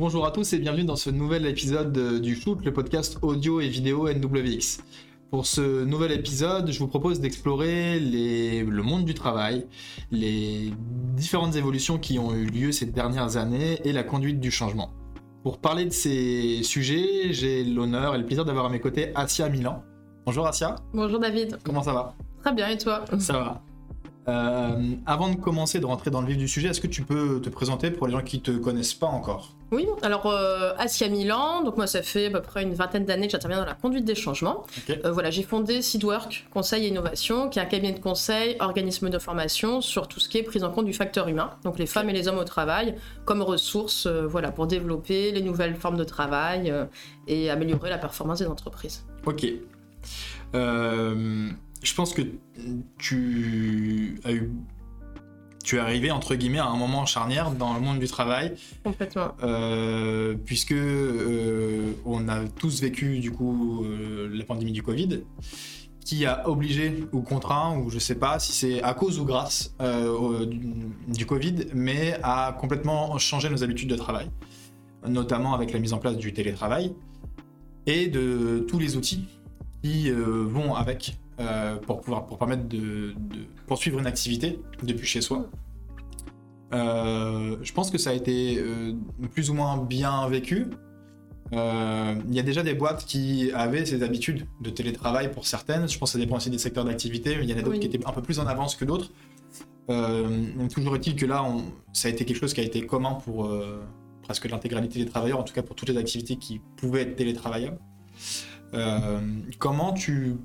[0.00, 3.68] Bonjour à tous et bienvenue dans ce nouvel épisode du Shoot, le podcast audio et
[3.68, 4.82] vidéo NWX.
[5.30, 9.66] Pour ce nouvel épisode, je vous propose d'explorer le monde du travail,
[10.10, 10.72] les
[11.14, 14.90] différentes évolutions qui ont eu lieu ces dernières années et la conduite du changement.
[15.42, 19.50] Pour parler de ces sujets, j'ai l'honneur et le plaisir d'avoir à mes côtés Asia
[19.50, 19.82] Milan.
[20.24, 20.76] Bonjour Asia.
[20.94, 21.58] Bonjour David.
[21.62, 22.14] Comment ça va?
[22.40, 23.04] Très bien et toi?
[23.18, 23.62] Ça va.
[24.28, 27.40] Euh, avant de commencer, de rentrer dans le vif du sujet, est-ce que tu peux
[27.40, 29.54] te présenter pour les gens qui ne te connaissent pas encore?
[29.72, 33.26] Oui, alors euh, Asia Milan, donc moi ça fait à peu près une vingtaine d'années
[33.26, 34.64] que j'interviens dans la conduite des changements.
[34.90, 39.10] Euh, voilà, j'ai fondé Seedwork, Conseil et Innovation, qui est un cabinet de conseil, organisme
[39.10, 41.86] de formation sur tout ce qui est prise en compte du facteur humain, donc les
[41.86, 46.04] femmes et les hommes au travail, comme ressources voilà, pour développer les nouvelles formes de
[46.04, 46.74] travail
[47.26, 49.04] et améliorer la performance des entreprises.
[49.24, 49.46] Ok.
[50.54, 51.48] Euh,
[51.82, 52.22] je pense que
[52.98, 54.50] tu as eu
[55.62, 58.54] tu es arrivé entre guillemets à un moment charnière dans le monde du travail.
[58.82, 59.32] Complètement.
[59.42, 65.20] Euh, puisque euh, on a tous vécu du coup euh, la pandémie du Covid,
[66.04, 69.74] qui a obligé ou contraint ou je sais pas si c'est à cause ou grâce
[69.78, 70.58] du,
[71.08, 74.30] du, Covid, mais a complètement changé nos habitudes de travail,
[75.06, 76.94] notamment avec la mise en place du télétravail
[77.86, 79.26] et de tous les outils
[79.82, 83.14] qui vont avec euh, pour pouvoir pour permettre de,
[83.66, 85.46] poursuivre une activité depuis chez soi.
[86.74, 88.92] Euh, je pense que ça a été euh,
[89.32, 90.66] plus ou moins bien vécu.
[91.52, 95.88] Il y a déjà des boîtes qui avaient ces habitudes de télétravail pour certaines.
[95.88, 97.38] Je pense que ça dépend aussi des secteurs d'activité.
[97.42, 99.10] Il y en a d'autres qui étaient un peu plus en avance que d'autres.
[100.74, 103.50] toujours est-il que là, on, ça a été quelque chose qui a été commun pour
[104.22, 107.78] presque l'intégralité des travailleurs, en tout cas pour toutes les activités qui pouvaient être télétravaillables.
[109.58, 110.36] comment tu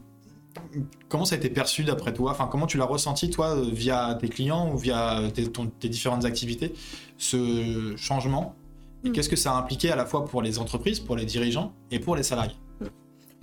[1.09, 4.29] comment ça a été perçu d'après toi Enfin, comment tu l'as ressenti toi via tes
[4.29, 6.73] clients ou via tes, différentes activités
[7.17, 8.55] ce changement?
[9.03, 9.11] Et mm.
[9.13, 11.99] qu'est-ce que ça a impliqué à la fois pour les entreprises, pour les dirigeants et
[11.99, 12.55] pour les salariés?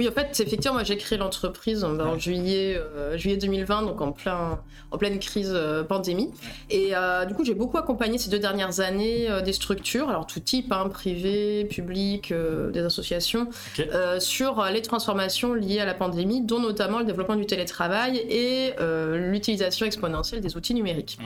[0.03, 4.11] Oui, en fait, effectivement, moi j'ai créé l'entreprise en, juillet, euh, juillet 2020, donc en,
[4.11, 6.33] plein, en pleine crise euh, pandémie.
[6.71, 10.41] Et euh, du coup, j'ai beaucoup accompagné ces deux dernières années des structures, alors tout
[10.41, 12.33] type, hein, privé, public,
[12.73, 13.49] des associations,
[14.19, 18.73] sur les transformations liées à la pandémie, dont notamment le développement du télétravail et
[19.15, 21.19] l'utilisation exponentielle des outils numériques.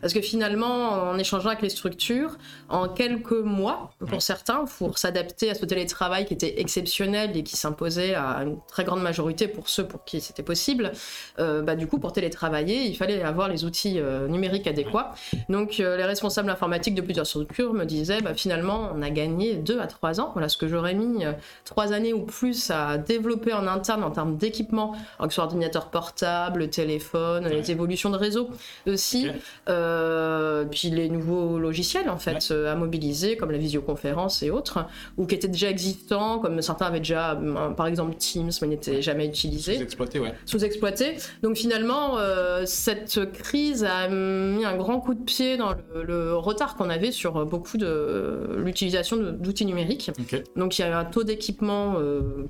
[0.00, 2.36] Parce que finalement, en échangeant avec les structures,
[2.68, 7.56] en quelques mois, pour certains, pour s'adapter à ce télétravail qui était exceptionnel et qui
[7.56, 10.92] s'imposait à une très grande majorité pour ceux pour qui c'était possible,
[11.38, 15.14] euh, bah, du coup, pour télétravailler, il fallait avoir les outils euh, numériques adéquats.
[15.48, 19.54] Donc, euh, les responsables informatiques de plusieurs structures me disaient, bah, finalement, on a gagné
[19.54, 20.30] deux à trois ans.
[20.32, 21.24] Voilà ce que j'aurais mis
[21.64, 25.90] trois années ou plus à développer en interne en termes d'équipement, que ce soit ordinateur
[25.90, 28.50] portable, téléphone, les évolutions de réseau
[28.86, 29.28] aussi.
[29.66, 34.86] Puis les nouveaux logiciels en fait à mobiliser comme la visioconférence et autres
[35.16, 37.38] ou qui étaient déjà existants comme certains avaient déjà
[37.76, 40.34] par exemple Teams mais n'étaient jamais utilisés sous-exploités ouais.
[40.46, 42.16] Sous-exploités donc finalement
[42.64, 47.44] cette crise a mis un grand coup de pied dans le, retard qu'on avait sur
[47.46, 50.10] beaucoup de l'utilisation d'outils numériques.
[50.56, 51.96] Donc il y a un taux d'équipement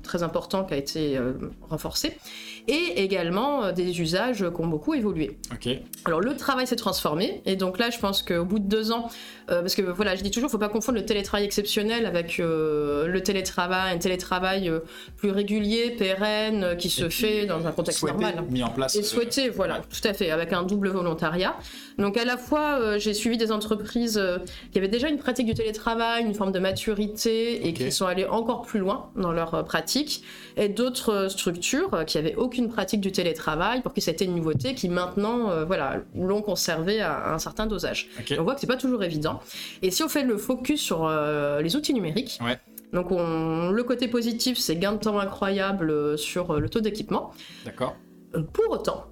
[0.01, 1.19] très important qui a été
[1.61, 2.17] renforcé
[2.67, 5.37] et également des usages qui ont beaucoup évolué
[6.05, 9.09] alors le travail s'est transformé et donc là, je pense qu'au bout de deux ans,
[9.49, 12.05] euh, parce que voilà, je dis toujours, il ne faut pas confondre le télétravail exceptionnel
[12.05, 14.79] avec euh, le télétravail, un télétravail euh,
[15.17, 18.43] plus régulier, pérenne, qui se fait dans un contexte normal.
[18.49, 18.95] Mis en place.
[18.95, 21.55] Et souhaité, voilà, tout à fait, avec un double volontariat.
[21.97, 24.21] Donc à la fois, j'ai suivi des entreprises
[24.71, 28.25] qui avaient déjà une pratique du télétravail, une forme de maturité, et qui sont allées
[28.25, 30.23] encore plus loin dans leur pratique,
[30.57, 34.89] et d'autres structures qui avaient aucune pratique du télétravail, pour qui c'était une nouveauté, qui
[34.89, 38.09] maintenant, voilà, l'ont conservé à un certain dosage.
[38.37, 39.39] On voit que c'est pas toujours évident.
[39.81, 42.39] Et si on fait le focus sur euh, les outils numériques,
[42.91, 47.31] donc le côté positif, c'est gain de temps incroyable euh, sur euh, le taux d'équipement.
[47.65, 47.95] D'accord.
[48.53, 49.05] pour autant,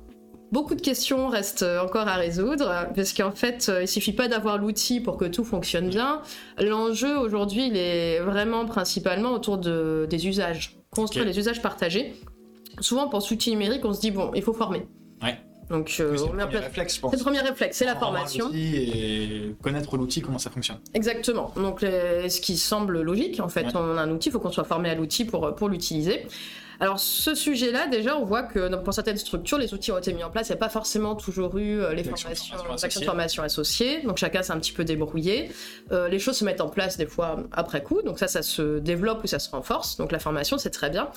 [0.51, 4.99] beaucoup de questions restent encore à résoudre, parce qu'en fait, il suffit pas d'avoir l'outil
[4.99, 6.21] pour que tout fonctionne bien.
[6.59, 12.13] L'enjeu aujourd'hui, il est vraiment principalement autour de, des usages, construire les usages partagés.
[12.79, 14.87] Souvent, pour ce outil numérique, on se dit, bon, il faut former.
[15.21, 15.39] Ouais.
[15.69, 17.11] Donc, euh, c'est le premier réflexe, je pense.
[17.11, 18.49] C'est le premier réflexe, c'est la formation.
[18.53, 20.79] Et connaître l'outil, comment ça fonctionne.
[20.93, 21.51] Exactement.
[21.55, 24.65] Donc, ce qui semble logique, en fait, on a un outil, il faut qu'on soit
[24.65, 26.25] formé à l'outil pour, pour l'utiliser.
[26.81, 30.23] Alors ce sujet-là, déjà, on voit que pour certaines structures, les outils ont été mis
[30.23, 30.49] en place.
[30.49, 34.01] Il n'y a pas forcément toujours eu euh, les formations, actions de formation associées.
[34.01, 35.51] Donc chacun s'est un petit peu débrouillé.
[35.91, 38.01] Euh, les choses se mettent en place des fois après coup.
[38.01, 39.97] Donc ça, ça se développe ou ça se renforce.
[39.97, 41.11] Donc la formation, c'est très bien.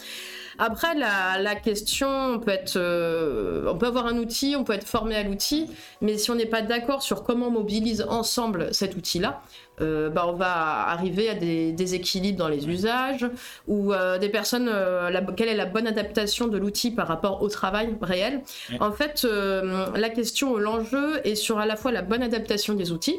[0.58, 5.16] Après, la, question peut être, euh, on peut avoir un outil, on peut être formé
[5.16, 5.68] à l'outil,
[6.00, 9.42] mais si on n'est pas d'accord sur comment on mobilise ensemble cet outil-là,
[9.80, 13.26] euh, bah, on va arriver à des déséquilibres dans les usages
[13.66, 14.70] ou euh, des personnes,
[15.36, 18.42] quelle est la bonne adaptation de l'outil par rapport au travail réel.
[18.80, 19.26] En fait,
[19.94, 23.16] la question, l'enjeu est sur à la fois la bonne adaptation des outils.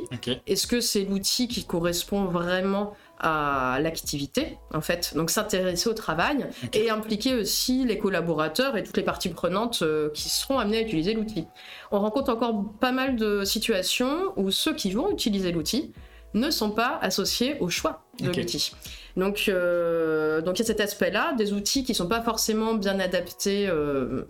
[0.47, 5.13] Est-ce que c'est l'outil qui correspond vraiment à l'activité, en fait.
[5.15, 10.09] Donc s'intéresser au travail et impliquer aussi les collaborateurs et toutes les parties prenantes euh,
[10.13, 11.45] qui seront amenés à utiliser l'outil.
[11.91, 15.93] On rencontre encore pas mal de situations où ceux qui vont utiliser l'outil
[16.35, 18.71] ne sont pas associés au choix de l'outil.
[19.17, 22.73] Donc, euh, donc il y a cet aspect-là, des outils qui ne sont pas forcément
[22.73, 24.27] bien adaptés euh,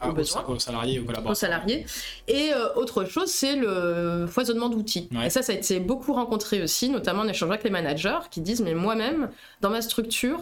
[0.00, 1.84] ah, aux, salariés, aux salariés.
[2.28, 5.08] Et euh, autre chose, c'est le foisonnement d'outils.
[5.24, 8.40] Et ça, ça a été beaucoup rencontré aussi, notamment en échangeant avec les managers qui
[8.40, 9.30] disent, mais moi-même,
[9.60, 10.40] dans ma structure,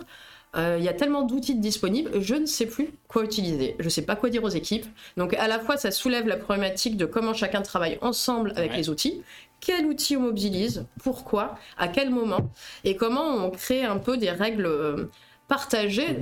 [0.56, 3.76] euh, il y a tellement d'outils disponibles, je ne sais plus quoi utiliser.
[3.78, 4.86] Je ne sais pas quoi dire aux équipes.
[5.16, 8.88] Donc à la fois, ça soulève la problématique de comment chacun travaille ensemble avec les
[8.88, 9.22] outils,
[9.60, 12.50] quel outil on mobilise, pourquoi, à quel moment,
[12.84, 15.10] et comment on crée un peu des règles euh,
[15.48, 16.16] partagées,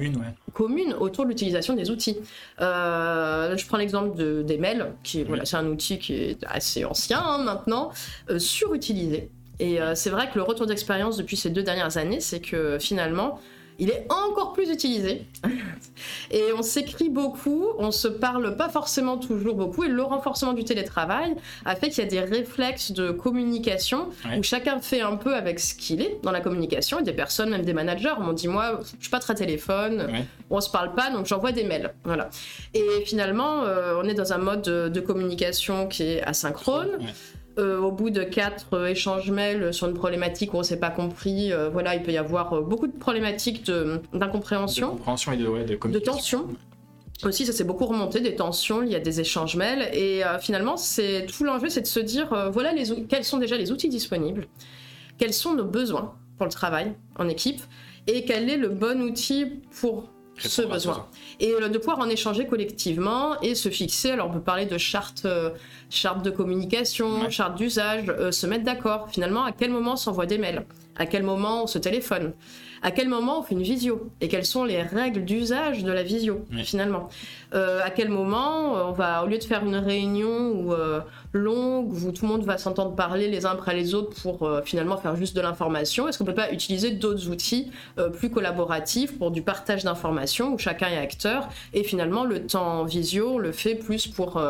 [0.53, 2.17] communes, autour de l'utilisation des outils.
[2.61, 6.85] Euh, je prends l'exemple de, des mails, qui voilà, c'est un outil qui est assez
[6.85, 7.91] ancien hein, maintenant,
[8.39, 9.31] surutilisé.
[9.59, 13.41] Et c'est vrai que le retour d'expérience depuis ces deux dernières années, c'est que finalement,
[13.79, 15.27] il est encore plus utilisé.
[16.31, 19.85] et on s'écrit beaucoup, on se parle pas forcément toujours beaucoup.
[19.85, 21.35] Et le renforcement du télétravail
[21.65, 25.61] a fait qu'il y a des réflexes de communication où chacun fait un peu avec
[25.61, 27.01] ce qu'il est dans la communication.
[27.01, 30.09] Et des personnes, même des managers, m'ont dit Moi, je suis pas très téléphone,
[30.51, 31.93] on se parle pas, donc j'envoie des mails.
[32.05, 32.31] Voilà.
[32.75, 36.99] Et finalement, euh, on est dans un mode de, communication qui est asynchrone.
[37.59, 40.79] Euh, au bout de quatre euh, échanges mails sur une problématique où on ne s'est
[40.79, 43.65] pas compris, euh, voilà, il peut y avoir beaucoup de problématiques
[44.13, 44.89] d'incompréhension.
[44.89, 46.49] De, compréhension et de, ouais, de, de tension.
[47.25, 49.89] Aussi, ça s'est beaucoup remonté, des tensions, il y a des échanges mails.
[49.95, 53.73] Et finalement, c'est tout l'enjeu, c'est de se dire, voilà les, quels sont déjà les
[53.73, 54.47] outils disponibles,
[55.17, 57.63] quels sont nos besoins pour le travail en équipe,
[58.07, 59.47] et quel est le bon outil
[59.81, 61.07] pour ce besoin.
[61.41, 64.11] Et de pouvoir en échanger collectivement et se fixer.
[64.11, 65.51] Alors, on peut parler de charte, euh,
[65.91, 69.09] charte de communication, charte d'usage, euh, se mettre d'accord.
[69.11, 70.65] Finalement, à quel moment on s'envoie des mails?
[70.97, 72.33] À quel moment on se téléphone?
[72.83, 74.11] À quel moment on fait une visio?
[74.21, 77.09] Et quelles sont les règles d'usage de la visio finalement?
[77.55, 80.75] Euh, à quel moment on va, au lieu de faire une réunion où,
[81.37, 84.63] longue où tout le monde va s'entendre parler les uns après les autres pour euh,
[84.65, 87.71] finalement faire juste de l'information, est-ce qu'on peut pas utiliser d'autres outils
[88.15, 93.39] plus collaboratifs pour du partage d'informations où chacun est acteur et finalement le temps visio
[93.39, 94.41] le fait plus pour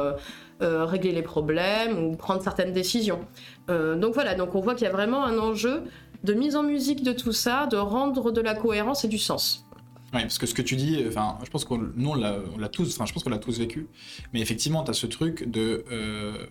[0.60, 3.20] régler les problèmes ou prendre certaines décisions.
[3.68, 5.82] donc voilà, donc on voit qu'il y a vraiment un enjeu
[6.24, 9.66] de mise en musique de tout ça, de rendre de la cohérence et du sens.
[10.14, 12.94] Oui, parce que ce que tu dis, enfin, je pense qu'on nous on l'a tous,
[12.94, 13.88] enfin, je pense qu'on l'a tous vécu.
[14.32, 16.46] Mais effectivement, tu as ce truc de euh,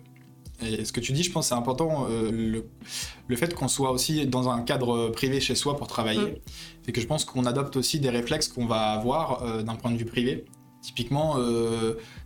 [0.62, 2.06] et ce que tu dis, je pense, c'est important.
[2.08, 2.66] Euh, le,
[3.28, 6.38] le, fait qu'on soit aussi dans un cadre privé chez soi pour travailler, mm.
[6.84, 9.90] c'est que je pense qu'on adopte aussi des réflexes qu'on va avoir euh, d'un point
[9.90, 10.44] de vue privé.
[10.82, 11.36] Typiquement,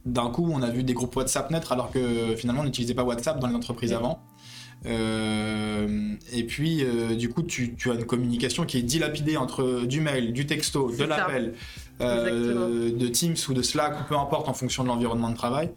[0.04, 3.04] d'un coup, on a vu des groupes WhatsApp naître alors que finalement, on n'utilisait pas
[3.04, 4.22] WhatsApp dans l'entreprise avant.
[4.86, 9.84] Euh, et puis, euh, du coup, tu, tu, as une communication qui est dilapidée entre
[9.84, 11.54] du mail, du texto, de l'appel,
[12.00, 15.70] euh, de Teams ou de Slack, ou peu importe en fonction de l'environnement de travail.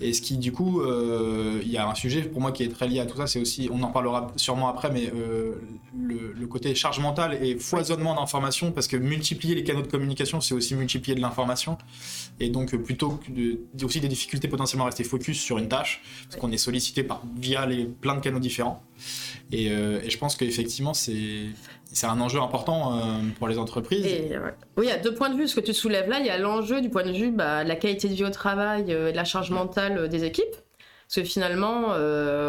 [0.00, 2.68] Et ce qui, du coup, euh, il y a un sujet pour moi qui est
[2.68, 5.54] très lié à tout ça, c'est aussi, on en parlera sûrement après, mais euh,
[5.96, 10.54] le, côté charge mentale et foisonnement d'informations, parce que multiplier les canaux de communication, c'est
[10.54, 11.76] aussi multiplier de l'information.
[12.40, 16.00] Et donc, plutôt que de, aussi des difficultés potentiellement à rester focus sur une tâche,
[16.28, 18.82] parce qu'on est sollicité par, via les, plein de canaux différents.
[19.50, 21.46] Et, euh, et je pense qu'effectivement, c'est
[21.92, 23.00] c'est un enjeu important euh,
[23.38, 24.06] pour les entreprises.
[24.76, 25.48] Oui, il y a deux points de vue.
[25.48, 27.68] Ce que tu soulèves là, il y a l'enjeu du point de vue bah, de
[27.68, 30.44] la qualité de vie au travail euh, et de la charge mentale euh, des équipes.
[31.06, 31.94] Parce que finalement,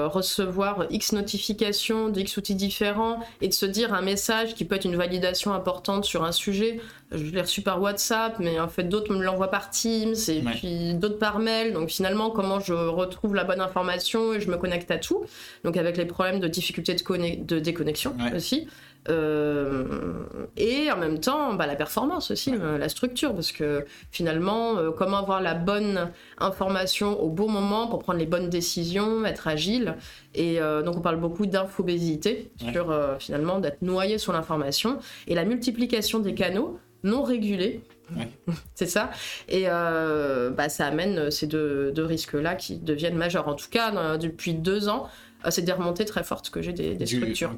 [0.10, 4.75] recevoir X notifications de X outils différents et de se dire un message qui peut
[4.75, 6.81] être une validation importante sur un sujet,
[7.13, 10.93] je l'ai reçu par WhatsApp, mais en fait d'autres me l'envoient par Teams et puis
[10.93, 11.72] d'autres par mail.
[11.72, 15.24] Donc finalement, comment je retrouve la bonne information et je me connecte à tout.
[15.63, 18.67] Donc avec les problèmes de difficulté de, de déconnexion aussi.
[19.08, 20.24] Euh,
[20.58, 25.18] et en même temps, bah, la performance aussi, la structure, parce que finalement, euh, comment
[25.18, 29.96] avoir la bonne information au bon moment pour prendre les bonnes décisions, être agile.
[30.36, 35.00] Et euh, donc, on parle beaucoup d'infobésité, sur finalement d'être noyé sur l'information.
[35.27, 37.82] Et la multiplication des canaux non régulés.
[38.75, 39.12] c'est ça.
[39.48, 43.48] Et euh, bah, ça amène ces deux, risques-là qui deviennent majeurs.
[43.48, 45.08] En tout cas, depuis deux ans,
[45.50, 47.56] c'est des remontées très fortes que j'ai des, structures.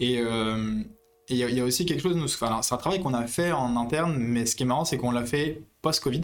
[0.00, 0.18] Et
[1.28, 4.46] il y, a aussi quelque chose, c'est un travail qu'on a fait en interne, mais
[4.46, 6.22] ce qui est marrant, c'est qu'on l'a fait post-Covid.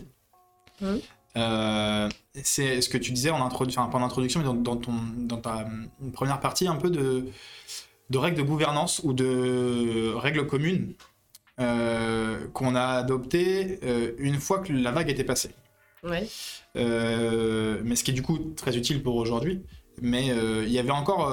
[0.80, 0.96] Mmh.
[1.36, 2.08] Euh,
[2.42, 5.36] c'est ce que tu disais en introduction, enfin, pas en introduction, mais dans, ton, dans
[5.36, 5.66] ta
[6.12, 7.26] première partie, un peu de,
[8.10, 10.94] de règles de gouvernance ou de règles communes
[11.60, 15.50] euh, qu'on a adoptées euh, une fois que la vague était passée.
[16.74, 19.62] mais ce qui est du coup très utile pour aujourd'hui.
[20.00, 21.30] Mais il y avait encore.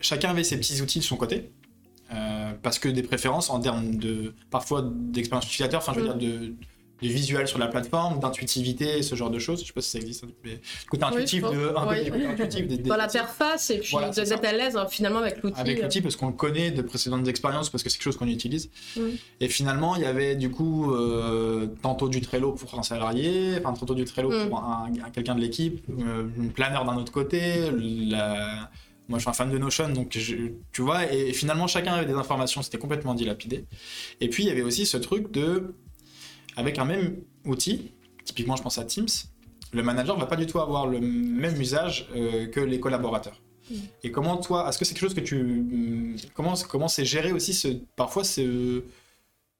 [0.00, 1.50] Chacun avait ses petits outils de son côté.
[2.62, 6.18] parce que des préférences en termes de parfois d'expérience utilisateur, enfin je veux mm.
[6.18, 6.54] dire de,
[7.06, 9.60] visuel sur la plateforme, d'intuitivité, ce genre de choses.
[9.60, 12.26] Je sais pas si ça existe, mais côté intuitif, de, un oui.
[12.26, 15.60] intuitif des, Dans l'interface et puis d'être à l'aise hein, finalement avec l'outil.
[15.60, 18.26] Avec l'outil parce qu'on le connaît de précédentes expériences, parce que c'est quelque chose qu'on
[18.26, 18.70] utilise.
[18.96, 19.00] Mm.
[19.40, 23.74] Et finalement, il y avait du coup euh, tantôt du Trello pour un salarié, enfin
[23.74, 24.48] tantôt du Trello mm.
[24.48, 28.70] pour un, quelqu'un de l'équipe, euh, une planeur d'un autre côté, la...
[29.08, 32.12] Moi, je suis un fan de Notion, donc tu vois, et finalement, chacun avait des
[32.12, 33.64] informations, c'était complètement dilapidé.
[34.20, 35.74] Et puis, il y avait aussi ce truc de
[36.58, 37.92] avec un même outil,
[38.24, 39.06] typiquement je pense à Teams,
[39.72, 43.40] le manager ne va pas du tout avoir le même usage euh, que les collaborateurs.
[43.70, 43.74] Mm.
[44.02, 45.36] Et comment toi, est-ce que c'est quelque chose que tu...
[45.36, 48.82] Mm, comment comment c'est géré aussi ce, parfois ce,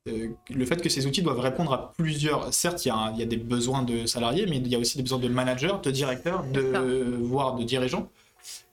[0.09, 2.53] euh, le fait que ces outils doivent répondre à plusieurs...
[2.53, 5.19] Certes, il y, a, des besoins de salariés, mais il y a aussi des besoins
[5.19, 8.11] de managers, de directeurs, de, voire de dirigeants.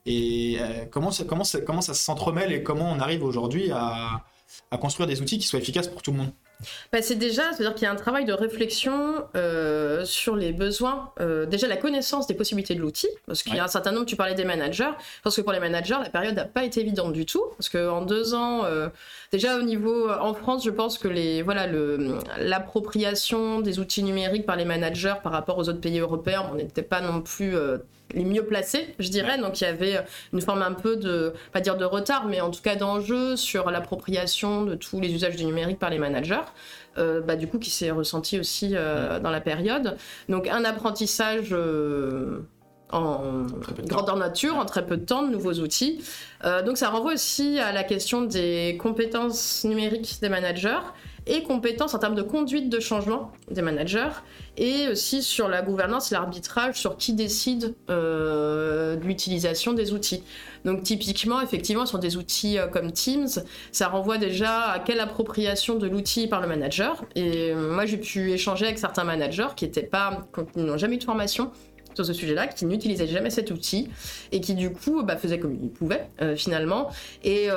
[0.06, 4.22] Et euh, comment, ça, comment, comment ça s'entremêle et comment on arrive aujourd'hui à
[4.80, 6.32] construire des outils qui soient efficaces pour tout le monde?
[6.92, 11.12] Bah, c'est déjà, c'est-à-dire qu'il y a un travail de réflexion euh, sur les besoins,
[11.20, 14.06] euh, déjà la connaissance des possibilités de l'outil, parce qu'il y a un certain nombre,
[14.06, 14.92] tu parlais des managers,
[15.24, 18.02] parce que pour les managers, la période n'a pas été évidente du tout, parce qu'en
[18.02, 18.64] deux ans,
[19.32, 24.46] déjà au niveau, en France, je pense que les, voilà, le, l'appropriation des outils numériques
[24.46, 27.56] par les managers par rapport aux autres pays européens, on n'était pas non plus
[28.14, 29.38] les mieux placés, je dirais.
[29.38, 30.00] Donc il y avait
[30.34, 33.72] une forme un peu de, pas dire de retard, mais en tout cas d'enjeu sur
[33.72, 36.46] l'appropriation de tous les usages du numérique par les managers.
[36.98, 39.98] Euh, bah, du coup, qui s'est ressenti aussi euh, dans la période.
[40.30, 42.40] Donc un apprentissage euh,
[42.92, 43.48] en
[43.86, 46.04] grandeur nature, en très peu de temps, de nouveaux outils.
[46.66, 50.80] donc ça renvoie aussi à la question des compétences numériques des managers
[51.28, 54.10] et compétences en termes de conduite de changement des managers
[54.58, 60.24] et aussi sur la gouvernance et l'arbitrage sur qui décide euh, de l'utilisation des outils.
[60.64, 63.28] Donc typiquement, effectivement, sur des outils euh, comme Teams,
[63.72, 67.04] ça renvoie déjà à quelle appropriation de l'outil par le manager.
[67.16, 69.70] Et euh, moi, j'ai pu échanger avec certains managers qui
[70.56, 71.52] n'ont jamais eu de formation
[71.96, 73.88] sur ce sujet-là, qui n'utilisaient jamais cet outil
[74.34, 76.90] et qui du coup bah, faisaient comme ils pouvaient finalement.
[77.24, 77.48] Et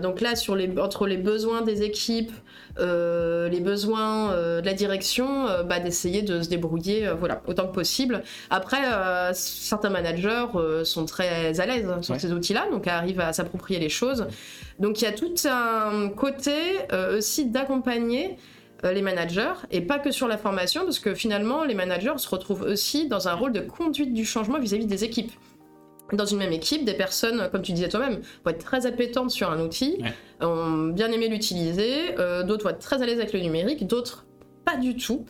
[0.00, 0.32] donc là,
[0.78, 2.32] entre les besoins des équipes,
[2.80, 7.66] euh, les besoins euh, de la direction, euh, bah, d'essayer de se débrouiller voilà, autant
[7.66, 8.22] que possible.
[8.48, 8.78] Après,
[9.34, 10.46] certains managers
[10.84, 14.26] sont très à l'aise sur ces outils-là, donc arrivent à s'approprier les choses.
[14.78, 16.52] Donc il y a tout un côté
[17.16, 18.36] aussi d'accompagner
[18.82, 22.62] les managers et pas que sur la formation parce que finalement les managers se retrouvent
[22.62, 25.32] aussi dans un rôle de conduite du changement vis-à-vis des équipes
[26.16, 29.50] dans une même équipe, des personnes, comme tu disais toi-même, vont être très appétentes sur
[29.50, 29.98] un outil,
[30.40, 34.24] ont bien aimé l'utiliser, euh, d'autres vont être très à l'aise avec le numérique, d'autres
[34.64, 35.24] pas du tout.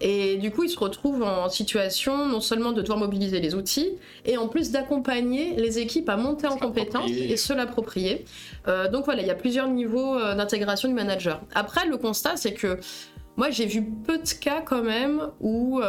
[0.00, 3.96] Et du coup, ils se retrouvent en situation non seulement de devoir mobiliser les outils,
[4.24, 8.24] et en plus d'accompagner les équipes à monter en compétences et se l'approprier.
[8.68, 11.40] Euh, donc voilà, il y a plusieurs niveaux euh, d'intégration du manager.
[11.54, 12.78] Après, le constat, c'est que
[13.36, 15.80] moi, j'ai vu peu de cas quand même où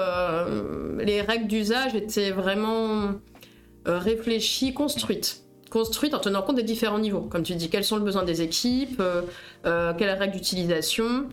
[1.00, 3.14] les règles d'usage étaient vraiment
[3.88, 7.22] réfléchie, construite construite en tenant compte des différents niveaux.
[7.22, 9.22] Comme tu dis, quels sont les besoins des équipes, euh,
[9.66, 11.26] euh, quelle est la règle d'utilisation.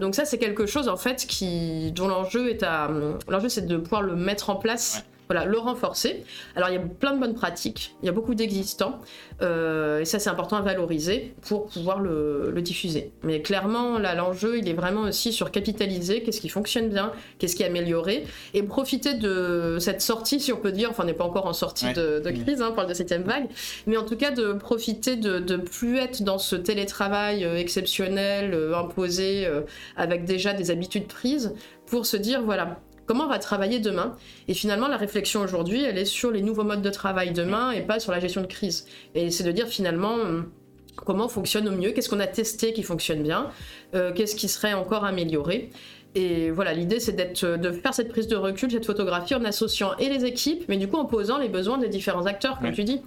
[0.00, 2.90] donc ça, c'est quelque chose en fait qui, dont l'enjeu est à,
[3.28, 6.24] l'enjeu c'est de pouvoir le mettre en place voilà, le renforcer.
[6.56, 8.98] Alors il y a plein de bonnes pratiques, il y a beaucoup d'existants,
[9.42, 13.12] euh, et ça c'est important à valoriser pour pouvoir le, diffuser.
[13.22, 17.54] Mais clairement, là l'enjeu il est vraiment aussi sur capitaliser, qu'est-ce qui fonctionne bien, qu'est-ce
[17.54, 21.12] qui est amélioré, et profiter de cette sortie, si on peut dire, enfin on n'est
[21.12, 23.46] pas encore en sortie de, crise, hein, on parle de septième vague,
[23.86, 28.54] mais en tout cas de profiter de, de plus être dans ce télétravail euh, exceptionnel,
[28.54, 29.48] euh, imposé,
[29.96, 31.54] avec déjà des habitudes prises,
[31.86, 34.14] pour se dire voilà, comment on va travailler demain.
[34.46, 37.80] Et finalement, la réflexion aujourd'hui, elle est sur les nouveaux modes de travail demain et
[37.80, 38.86] pas sur la gestion de crise.
[39.14, 40.50] Et c'est de dire finalement hum,
[40.94, 43.50] comment fonctionne au mieux, qu'est-ce qu'on a testé qui fonctionne bien,
[43.94, 45.70] euh, qu'est-ce qui serait encore amélioré.
[46.14, 50.08] Et voilà, l'idée c'est de faire cette prise de recul, cette photographie en associant et
[50.08, 53.00] les équipes, mais du coup en posant les besoins des différents acteurs, comme tu dis.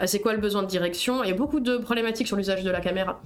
[0.00, 1.22] Euh, c'est quoi le besoin de direction?
[1.24, 3.20] Il y a beaucoup de problématiques sur l'usage de la caméra.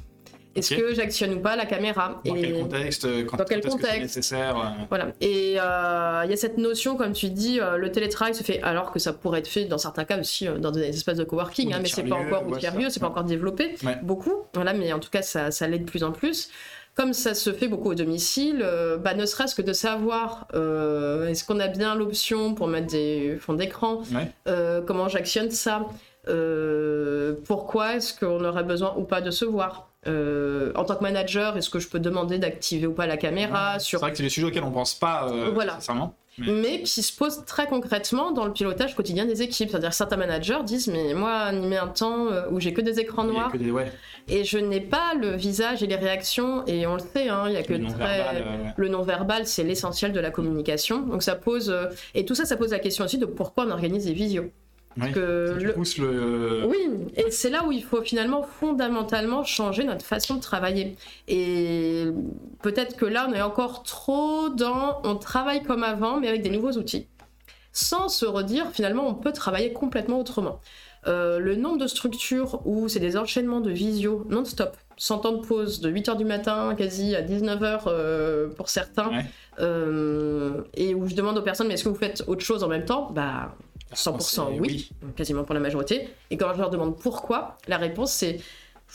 [0.55, 4.01] Est-ce que j'actionne ou pas la caméra Dans quel contexte quand, Dans quel contexte c'est
[4.01, 5.09] nécessaire Voilà.
[5.21, 8.99] Et il y a cette notion, comme tu dis, le télétravail se fait alors que
[8.99, 11.89] ça pourrait être fait dans certains cas aussi dans des espaces de coworking, hein, mais
[11.89, 14.35] c'est pas encore ou tiers lieu, c'est pas encore développé beaucoup.
[14.55, 16.51] Voilà, mais en tout cas, ça, ça l'est de plus en plus
[16.95, 21.29] comme ça se fait beaucoup au domicile, euh, bah, ne serait-ce que de savoir euh,
[21.29, 24.03] est-ce qu'on a bien l'option pour mettre des fonds d'écran,
[24.47, 25.87] euh, comment j'actionne ça,
[27.45, 29.91] pourquoi est-ce qu'on aurait besoin ou pas de se voir.
[30.07, 33.97] En tant que manager, est-ce que je peux demander d'activer ou pas la caméra C'est
[33.97, 35.75] vrai que c'est des sujets auxquels on ne pense pas voilà.
[35.75, 36.83] nécessairement mais...
[36.83, 39.71] qui se pose très concrètement dans le pilotage quotidien des équipes.
[39.71, 43.25] C'est-à-dire certains managers disent mais moi animer un temps euh, où j'ai que des écrans
[43.25, 43.53] noirs
[44.29, 47.53] et je n'ai pas le visage et les réactions et on le sait, hein, il
[47.53, 48.43] y a que le très
[48.77, 51.03] le non verbal c'est l'essentiel de la communication.
[51.03, 53.71] Donc ça pose euh, et tout ça ça pose la question aussi de pourquoi on
[53.71, 54.51] organise des visios.
[54.97, 55.75] Oui, que le...
[55.99, 56.67] le...
[56.67, 60.97] oui, et c'est là où il faut finalement fondamentalement changer notre façon de travailler.
[61.27, 62.07] Et
[62.63, 66.51] peut-être que là, on est encore trop dans on travaille comme avant, mais avec des
[66.51, 67.09] nouveaux outils.
[67.73, 70.61] Sans se redire, finalement, on peut travailler complètement autrement.
[71.07, 75.45] Euh, le nombre de structures où c'est des enchaînements de visio non-stop, sans temps de
[75.45, 79.11] pause, de 8h du matin quasi à 19h euh, pour certains,
[79.59, 82.69] euh, et où je demande aux personnes, mais est-ce que vous faites autre chose en
[82.69, 83.11] même temps?
[83.13, 83.55] Bah
[83.95, 86.09] 100% oui, quasiment pour la majorité.
[86.31, 88.41] Et quand je leur demande pourquoi, la réponse c'est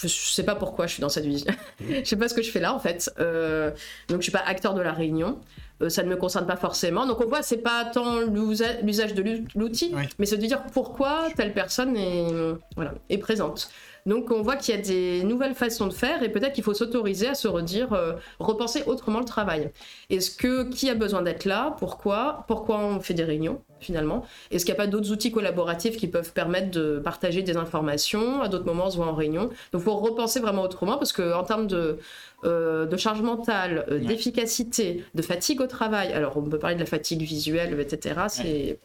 [0.02, 1.44] je sais pas pourquoi je suis dans cette vie.
[1.90, 3.12] je sais pas ce que je fais là en fait.
[3.20, 3.72] Euh,
[4.08, 5.40] donc je suis pas acteur de la réunion.
[5.82, 7.06] Euh, ça ne me concerne pas forcément.
[7.06, 11.54] Donc on voit c'est pas tant l'usage de l'outil, mais c'est de dire pourquoi telle
[11.54, 12.28] personne est
[12.76, 13.70] voilà est présente.
[14.06, 16.74] Donc on voit qu'il y a des nouvelles façons de faire et peut-être qu'il faut
[16.74, 19.72] s'autoriser à se redire, euh, repenser autrement le travail.
[20.10, 21.76] Est-ce que qui a besoin d'être là?
[21.80, 22.46] Pourquoi?
[22.48, 24.26] Pourquoi on fait des réunions finalement?
[24.52, 28.42] Est-ce qu'il n'y a pas d'autres outils collaboratifs qui peuvent permettre de partager des informations?
[28.42, 29.44] À d'autres moments, on se voit en réunion.
[29.72, 32.00] Donc il faut repenser vraiment autrement parce qu'en termes de,
[32.46, 36.82] euh, de charge mentale, euh, d'efficacité, de fatigue au travail, alors on peut parler de
[36.82, 38.80] la fatigue visuelle, etc., c'est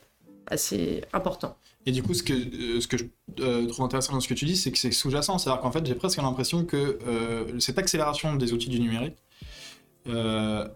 [0.47, 1.57] assez important.
[1.87, 3.05] Et du coup, ce que, euh, ce que je
[3.41, 5.39] euh, trouve intéressant dans ce que tu dis, c'est que c'est sous-jacent.
[5.39, 9.17] C'est-à-dire qu'en fait, j'ai presque l'impression que euh, cette accélération des outils du numérique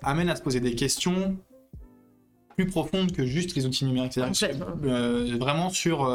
[0.02, 1.36] amène à se poser des questions
[2.56, 4.14] plus profondes que juste les outils numériques.
[4.14, 4.74] C'est-à-dire
[5.38, 6.08] vraiment sur,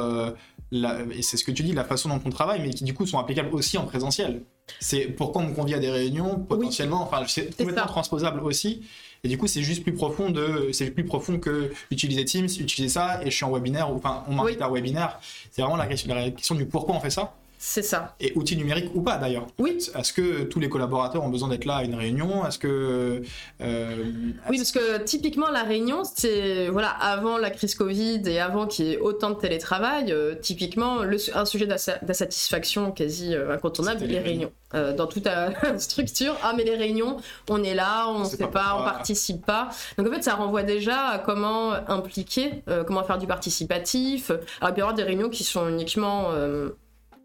[0.72, 2.96] la, et c'est ce que tu dis, la façon dont on travaille, mais qui du
[2.96, 4.42] coup sont applicables aussi en présentiel.
[4.80, 8.82] C'est pourquoi on me convie à des réunions, potentiellement, enfin, c'est complètement transposable aussi.
[9.26, 12.90] Et du coup, c'est juste plus profond de, c'est plus profond que utiliser Teams, utiliser
[12.90, 15.20] ça, et je suis en webinaire, ou enfin, on m'invite à un webinaire.
[15.52, 17.34] C'est vraiment la question, la question du pourquoi on fait ça.
[17.66, 18.14] C'est ça.
[18.20, 19.48] Et outils numériques ou pas d'ailleurs.
[19.58, 19.78] Oui.
[19.98, 22.46] Est-ce que tous les collaborateurs ont besoin d'être là à une réunion?
[22.46, 23.22] Est-ce que.
[23.62, 24.04] Euh,
[24.50, 26.68] oui, parce que typiquement, la réunion, c'est.
[26.68, 31.04] Voilà, avant la crise Covid et avant qu'il y ait autant de télétravail, euh, typiquement,
[31.04, 34.52] le, un sujet d'insatisfaction quasi euh, incontournable, les, les réunions.
[34.74, 36.36] dans toute la structure.
[36.44, 37.16] Ah, mais les réunions,
[37.50, 39.70] on est là, on ne sait pas, on participe pas.
[39.98, 44.32] Donc en fait, ça renvoie déjà à comment impliquer, comment faire du participatif.
[44.60, 46.28] Alors, il peut y avoir des réunions qui sont uniquement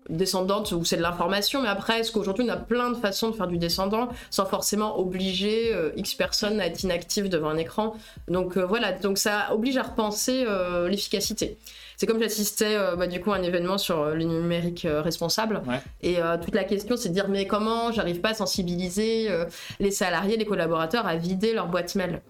[0.09, 3.37] descendante où c'est de l'information, mais après, est-ce qu'aujourd'hui on a plein de façons de
[3.37, 7.97] faire du descendant sans forcément obliger euh, X personnes à être inactives devant un écran?
[8.29, 11.57] Donc euh, voilà, donc ça oblige à repenser euh, l'efficacité.
[11.97, 15.63] C'est comme j'assistais bah, du coup à un événement sur le numérique responsable,
[16.01, 19.29] et toute la question c'est de dire mais comment j'arrive pas à sensibiliser
[19.81, 22.21] les salariés, les collaborateurs à vider leur boîte mail?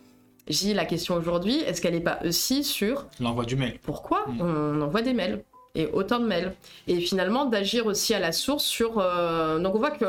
[0.48, 3.78] J'ai la question aujourd'hui, est-ce qu'elle n'est pas aussi sur l'envoi du mail.
[3.82, 4.40] Pourquoi mm.
[4.40, 5.42] on envoie des mails?
[5.78, 6.54] Et autant de mails.
[6.86, 8.98] Et finalement, d'agir aussi à la source sur.
[8.98, 10.04] Euh, donc on voit que.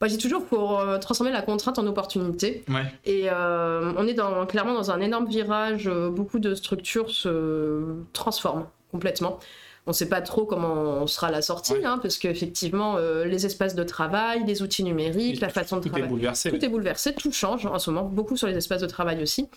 [0.00, 2.64] Bah, j'ai toujours pour euh, transformer la contrainte en opportunité.
[3.04, 5.88] Et euh, on est dans, clairement dans un énorme virage.
[5.88, 9.38] beaucoup de structures se transforment complètement.
[9.86, 13.82] On ne sait pas trop comment sera la sortie, hein, parce qu'effectivement, les espaces de
[13.84, 16.04] travail, les outils numériques, la façon de travailler.
[16.04, 16.50] Tout est bouleversé.
[16.50, 19.48] Tout est bouleversé, tout change en ce moment, beaucoup sur les espaces de travail aussi.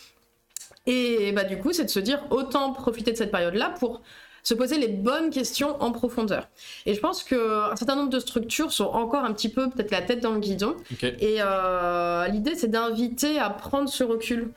[0.87, 4.01] Et bah, du coup, c'est de se dire autant profiter de cette période-là pour
[4.45, 6.47] se poser les bonnes questions en profondeur.
[6.85, 10.03] Et je pense qu'un certain nombre de structures sont encore un petit peu peut-être la
[10.03, 10.77] tête dans le guidon.
[11.01, 14.51] Et euh, l'idée, c'est d'inviter à prendre ce recul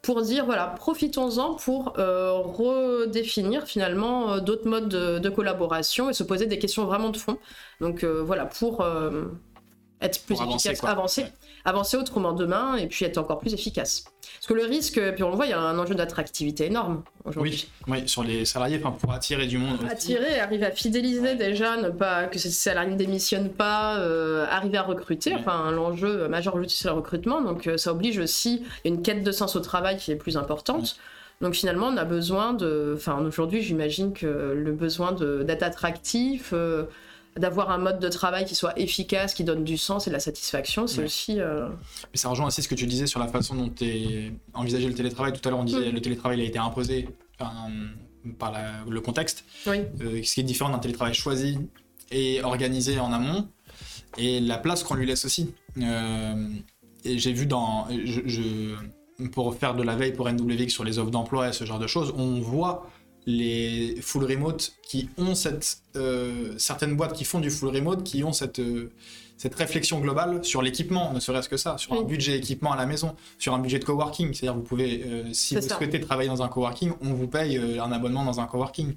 [0.00, 6.22] pour dire voilà, profitons-en pour euh, redéfinir finalement euh, d'autres modes de, collaboration et se
[6.22, 7.38] poser des questions vraiment de fond.
[7.80, 8.86] Donc voilà, pour
[10.00, 11.26] être plus efficace, avancer, avancer
[11.64, 14.04] autrement demain et puis être encore plus efficace.
[14.34, 17.02] Parce que le risque, puis on le voit, il y a un enjeu d'attractivité énorme
[17.24, 17.68] aujourd'hui.
[17.86, 19.78] Oui, sur les salariés, pour attirer du monde.
[19.88, 24.78] Attirer, arriver à fidéliser déjà, ne pas que ces salariés ne démissionnent pas, euh, arriver
[24.78, 25.34] à recruter.
[25.34, 29.32] Enfin, l'enjeu majeur aujourd'hui c'est le recrutement, donc euh, ça oblige aussi une quête de
[29.32, 30.96] sens au travail qui est plus importante.
[31.40, 36.50] Donc finalement, on a besoin de, enfin aujourd'hui, j'imagine que le besoin d'être attractif.
[36.52, 36.84] Euh,
[37.36, 40.20] d'avoir un mode de travail qui soit efficace, qui donne du sens et de la
[40.20, 40.86] satisfaction.
[40.86, 41.40] C'est aussi.
[41.40, 41.68] Euh,
[42.12, 44.94] Mais ça rejoint aussi ce que tu disais sur la façon dont tu envisagé le
[44.94, 45.32] télétravail.
[45.32, 45.94] Tout à l'heure, on disait que mm.
[45.94, 47.08] le télétravail a été imposé
[48.38, 48.54] par,
[48.88, 49.44] le contexte.
[49.66, 49.78] Oui.
[50.02, 51.58] Euh, ce qui est différent d'un télétravail choisi
[52.10, 53.48] et organisé en amont.
[54.18, 55.54] Et la place qu'on lui laisse aussi.
[55.78, 56.48] Euh,
[57.04, 57.88] et j'ai vu dans.
[58.04, 58.74] Je,
[59.32, 61.86] pour faire de la veille pour NWX sur les offres d'emploi et ce genre de
[61.86, 62.90] choses, on voit
[63.26, 68.24] les full remote qui ont cette euh, certaines boîtes qui font du full remote qui
[68.24, 68.90] ont cette euh,
[69.38, 72.86] cette réflexion globale sur l'équipement, ne serait-ce que ça, sur un budget équipement à la
[72.86, 74.32] maison, sur un budget de coworking.
[74.32, 77.90] C'est-à-dire, vous pouvez, euh, si vous souhaitez travailler dans un coworking, on vous paye un
[77.90, 78.94] abonnement dans un coworking.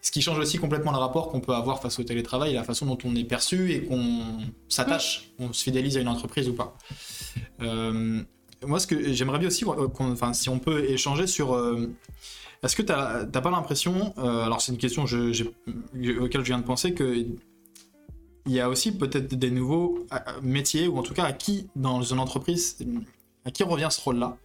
[0.00, 2.86] Ce qui change aussi complètement le rapport qu'on peut avoir face au télétravail, la façon
[2.86, 6.76] dont on est perçu et qu'on s'attache, on se fidélise à une entreprise ou pas.
[7.58, 11.58] moi, ce que j'aimerais bien aussi, enfin, si on peut échanger sur
[12.62, 15.44] est-ce que tu n'as pas l'impression, euh, alors c'est une question je,
[16.20, 17.26] auquel je viens de penser, que
[18.46, 21.68] il y a aussi peut-être des nouveaux euh, métiers, ou en tout cas à qui,
[21.74, 22.78] dans une entreprise,
[23.44, 24.36] à qui revient ce rôle-là?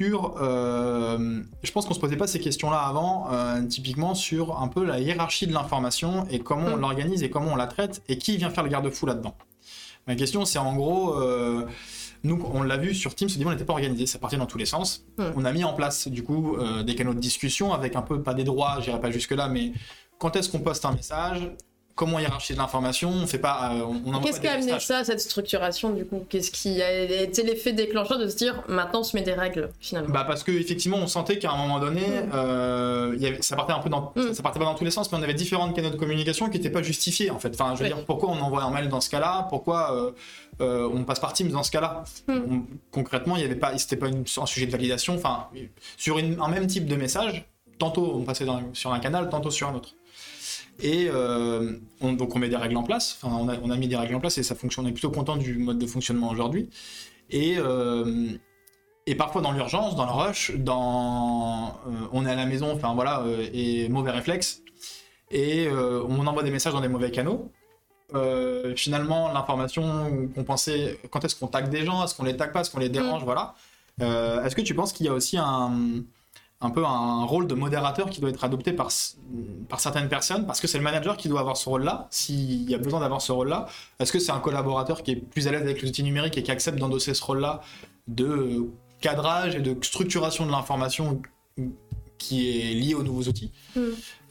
[0.00, 3.28] Sur, euh, je pense qu'on se posait pas ces questions-là avant,
[3.68, 6.80] typiquement sur un peu la hiérarchie de l'information et comment on mm.
[6.80, 9.36] l'organise et comment on la traite et qui vient faire le garde-fou là-dedans.
[10.06, 11.16] Ma question, c'est en gros,
[12.24, 14.66] nous, on l'a vu sur Teams, on n'était pas organisé, ça partait dans tous les
[14.66, 15.06] sens.
[15.18, 18.22] On a mis en place, du coup, euh, des canaux de discussion avec un peu,
[18.22, 19.72] pas des droits, j'irai pas jusque-là, mais
[20.18, 21.50] quand est-ce qu'on poste un message
[21.96, 23.72] comment hiérarchiser l'information On fait pas.
[23.72, 26.24] Euh, on, Qu'est-ce qui a amené ça, cette structuration du coup?
[26.28, 29.70] Qu'est-ce qui a été l'effet déclencheur de se dire maintenant on se met des règles
[29.80, 30.10] finalement?
[30.10, 32.30] Bah parce que effectivement on sentait qu'à un moment donné, mm.
[32.34, 34.34] euh, y avait, ça partait un peu dans, mm.
[34.34, 36.58] ça, partait pas dans tous les sens, mais on avait différentes canaux de communication qui
[36.58, 37.58] n'étaient pas justifiés en fait.
[37.58, 39.46] Enfin, je veux dire, pourquoi on envoie un mail dans ce cas-là?
[39.48, 40.14] Pourquoi
[40.60, 42.04] euh, on passe par Teams dans ce cas-là?
[42.28, 42.60] Mm.
[42.92, 45.14] Concrètement, il y avait pas, c'était pas un sujet de validation.
[45.14, 45.48] Enfin,
[45.96, 47.46] sur un même type de message,
[47.78, 49.94] tantôt on passait sur un canal, tantôt sur un autre.
[50.80, 53.76] Et euh, on, donc on met des règles en place, enfin on a, on a,
[53.76, 55.86] mis des règles en place et ça fonctionne, on est plutôt content du mode de
[55.86, 56.68] fonctionnement aujourd'hui.
[57.30, 58.28] Et, euh,
[59.06, 62.94] et parfois dans l'urgence, dans le rush, dans euh, on est à la maison, enfin
[62.94, 64.62] voilà, et mauvais réflexe,
[65.30, 67.50] et on envoie des messages dans des mauvais canaux.
[68.76, 72.60] finalement, l'information qu'on pensait, quand est-ce qu'on tag des gens, est-ce qu'on les tag pas,
[72.60, 73.24] est-ce qu'on les dérange, mm.
[73.24, 73.54] voilà.
[74.00, 76.04] est-ce que tu penses qu'il y a aussi un
[76.60, 78.88] un peu un rôle de modérateur qui doit être adopté par,
[79.68, 82.74] par certaines personnes, parce que c'est le manager qui doit avoir ce rôle-là, s'il y
[82.74, 83.66] a besoin d'avoir ce rôle-là.
[84.00, 86.42] Est-ce que c'est un collaborateur qui est plus à l'aise avec les outils numériques et
[86.42, 87.60] qui accepte d'endosser ce rôle-là
[88.08, 91.20] de cadrage et de structuration de l'information
[92.18, 93.52] qui est lié aux nouveaux outils?
[93.74, 93.80] Hmm.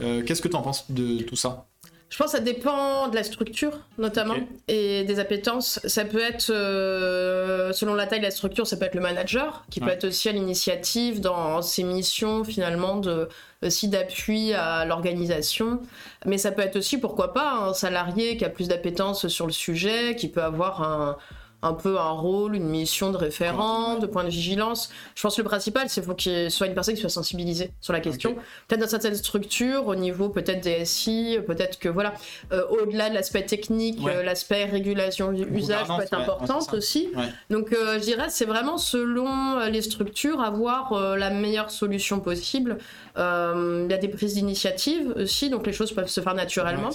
[0.02, 1.68] euh, Qu'est-ce que tu en penses de tout ça?
[2.10, 4.36] Je pense que ça dépend de la structure, notamment,
[4.68, 5.80] et des appétences.
[5.86, 9.66] Ça peut être, euh, selon la taille de la structure, ça peut être le manager,
[9.72, 13.28] qui peut être aussi à l'initiative dans ses missions, finalement, de,
[13.64, 15.82] aussi d'appui à l'organisation.
[16.26, 19.52] Mais ça peut être aussi, pourquoi pas, un salarié qui a plus d'appétence sur le
[19.52, 21.18] sujet, qui peut avoir un
[21.66, 24.92] un peu un rôle, une mission de référent, de point de vigilance.
[25.16, 28.00] Je pense que le principal, c'est qu'il soit une personne qui soit sensibilisée sur la
[28.00, 28.36] question.
[28.68, 32.14] Peut-être dans certaines structures, au niveau peut-être des SI, peut-être que voilà,
[32.52, 37.10] euh, au-delà de l'aspect technique, euh, l'aspect régulation usage peut être importante aussi.
[37.50, 42.78] Donc euh, je dirais, c'est vraiment selon les structures, avoir la meilleure solution possible.
[43.18, 46.90] Il y a des prises d'initiative aussi, donc les choses peuvent se faire naturellement.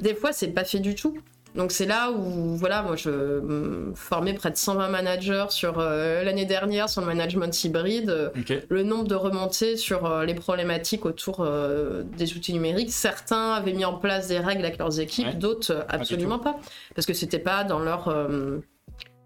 [0.00, 1.18] Des fois, c'est pas fait du tout.
[1.54, 6.46] Donc c'est là où, voilà, moi je formais près de 120 managers sur euh, l'année
[6.46, 8.32] dernière sur le management hybride.
[8.68, 12.90] Le nombre de remontées sur euh, les problématiques autour euh, des outils numériques.
[12.90, 16.58] Certains avaient mis en place des règles avec leurs équipes, d'autres absolument pas,
[16.94, 18.12] parce que c'était pas dans leur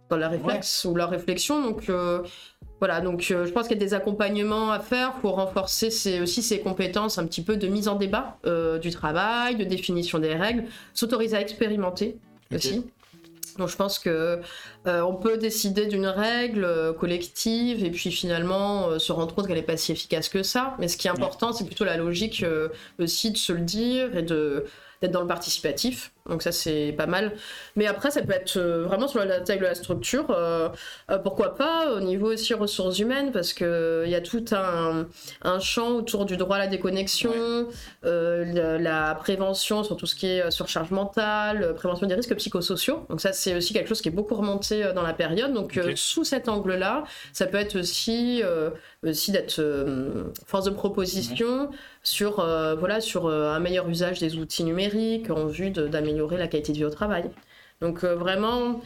[0.09, 1.63] dans leur réflexe ou leur réflexion.
[1.63, 1.91] Donc
[2.79, 6.61] voilà, donc je pense qu'il y a des accompagnements à faire pour renforcer aussi ces
[6.61, 8.39] compétences un petit peu de mise en débat
[8.83, 12.19] du travail, de définition des règles, s'autoriser à expérimenter
[12.55, 12.85] aussi.
[13.59, 14.41] Donc je pense que
[14.87, 19.47] euh, on peut décider d'une règle euh, collective et puis finalement euh, se rendre compte
[19.47, 20.77] qu'elle n'est pas si efficace que ça.
[20.79, 22.45] Mais ce qui est important, c'est plutôt la logique
[22.99, 24.67] aussi de se le dire et de
[25.03, 26.13] d'être dans le participatif.
[26.29, 27.33] Donc ça c'est pas mal.
[27.77, 30.27] Mais après ça peut être euh, vraiment sur la taille de la structure.
[30.31, 30.69] Euh,
[31.11, 35.07] euh, pourquoi pas au niveau aussi ressources humaines parce que il y a tout un,
[35.43, 37.69] un, champ autour du droit à la déconnexion,
[38.03, 43.07] la, prévention sur tout ce qui est surcharge mentale, prévention des risques psychosociaux.
[43.09, 45.53] Donc ça c'est aussi quelque chose qui est beaucoup remonté dans la période.
[45.53, 48.43] Donc sous cet angle-là, ça peut être aussi
[49.03, 49.63] aussi d'être
[50.47, 51.71] force de proposition
[52.07, 52.37] sur
[52.79, 56.85] voilà sur un meilleur usage des outils numériques en vue d'améliorer la qualité de vie
[56.85, 57.31] au travail.
[57.81, 58.81] Donc euh, vraiment,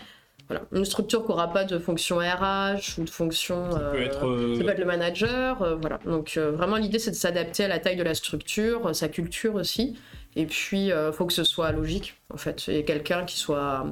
[0.49, 3.71] voilà, une structure qui n'aura pas de fonction RH ou de fonction.
[3.71, 5.79] Ça peut euh, être, euh, être le manager.
[5.81, 6.01] voilà.
[6.05, 9.99] Donc vraiment, l'idée, c'est de s'adapter à la taille de la structure, sa culture aussi.
[10.37, 12.69] Et puis, il faut que ce soit logique, en fait.
[12.69, 13.87] Et quelqu'un qui soit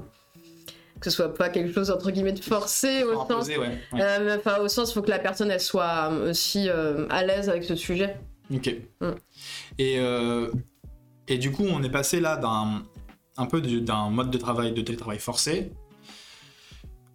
[1.01, 3.49] que ce soit pas quelque chose entre guillemets de forcé au sens
[3.93, 8.17] enfin au sens faut que la personne elle soit aussi à l'aise avec ce sujet
[8.55, 9.11] ok mm.
[9.79, 9.99] et
[11.29, 12.83] et du coup on est passé là d'un
[13.37, 15.73] un peu d'un mode de travail de télétravail forcé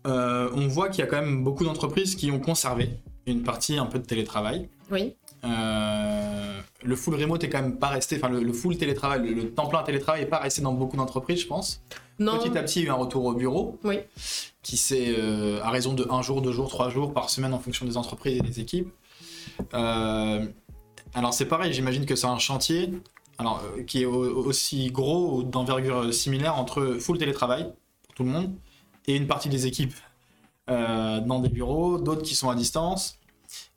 [0.05, 2.89] euh, on voit qu'il y a quand même beaucoup d'entreprises qui ont conservé
[3.25, 4.69] une partie un peu de télétravail.
[4.91, 5.15] Oui.
[5.45, 9.67] Euh, le full remote est quand même pas resté, enfin le, full télétravail, le, temps
[9.67, 11.81] plein télétravail est pas resté dans beaucoup d'entreprises, je pense.
[12.19, 12.37] Non.
[12.37, 13.79] Petit à petit, il y a eu un retour au bureau.
[13.83, 13.99] Oui.
[14.61, 17.85] Qui euh, à raison de un jour, deux jours, trois jours par semaine en fonction
[17.85, 18.91] des entreprises et des équipes.
[21.13, 22.91] Alors c'est pareil, j'imagine que c'est un chantier
[23.37, 27.73] alors, qui est aussi gros ou d'envergure similaire entre full télétravail
[28.03, 28.55] pour tout le monde
[29.07, 29.95] et une partie des équipes
[30.69, 33.19] euh, dans des bureaux, d'autres qui sont à distance.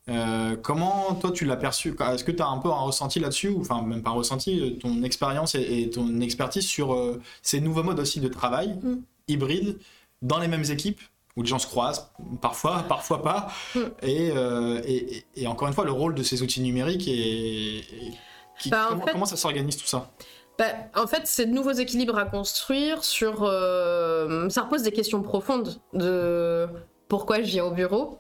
[0.08, 1.96] Euh, comment toi tu l'as perçu?
[1.98, 4.60] Est-ce que tu as un peu un ressenti là-dessus ou enfin même pas un ressenti,
[4.60, 6.96] euh, ton expérience et, ton expertise sur
[7.42, 8.98] ces nouveaux modes aussi de travail mm.
[9.28, 9.78] hybrides
[10.22, 11.00] dans les mêmes équipes
[11.36, 13.80] où les gens se croisent, parfois, parfois pas, mm.
[14.02, 17.84] et, et, encore une fois le rôle de ces outils numériques et,
[18.70, 20.10] bah, comment, comment, ça s'organise tout ça?
[20.58, 23.42] Bah, en fait, c'est de nouveaux équilibres à construire sur.
[23.42, 26.66] Euh, ça repose des questions profondes de
[27.08, 28.18] pourquoi je viens au bureau,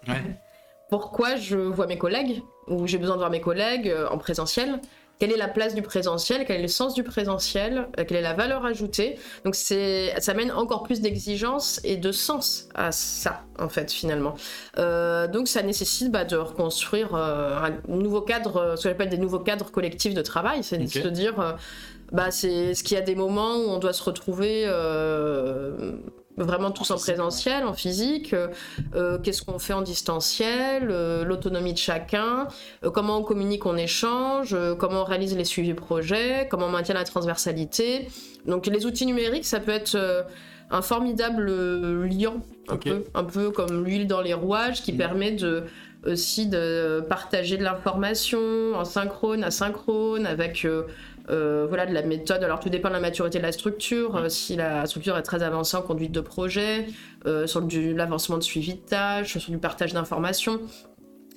[0.90, 4.80] pourquoi je vois mes collègues, ou j'ai besoin de voir mes collègues euh, en présentiel,
[5.18, 8.22] quelle est la place du présentiel, quel est le sens du présentiel, euh, quelle est
[8.22, 9.16] la valeur ajoutée.
[9.44, 14.34] Donc ça mène encore plus d'exigence et de sens à ça, en fait, finalement.
[14.76, 19.70] donc ça nécessite bah, de reconstruire un nouveau cadre, ce qu'on appelle des nouveaux cadres
[19.70, 21.56] collectifs de travail, c'est de se dire
[22.12, 25.92] bah, c'est ce qu'il y a des moments où on doit se retrouver euh,
[26.36, 28.34] vraiment tous en, présentiel, en physique.
[28.94, 32.48] Euh, qu'est-ce qu'on fait en distanciel euh, L'autonomie de chacun.
[32.94, 34.56] comment on communique, on échange.
[34.78, 36.46] comment on réalise les suivis projets.
[36.50, 38.08] Comment on maintient la transversalité.
[38.46, 40.26] Donc les outils numériques, ça peut être
[40.70, 41.46] un formidable
[42.04, 44.96] liant, un, peu, un peu comme l'huile dans les rouages, qui mm.
[44.96, 45.64] permet de
[46.04, 50.64] aussi de partager de l'information en synchrone, asynchrone, avec
[51.28, 52.42] euh, voilà, de la méthode.
[52.44, 54.16] Alors tout dépend de la maturité de la structure.
[54.16, 56.86] Euh, si la structure est très avancée en conduite de projet,
[57.26, 60.60] euh, sur l'avancement de suivi de tâches, sur du partage d'informations.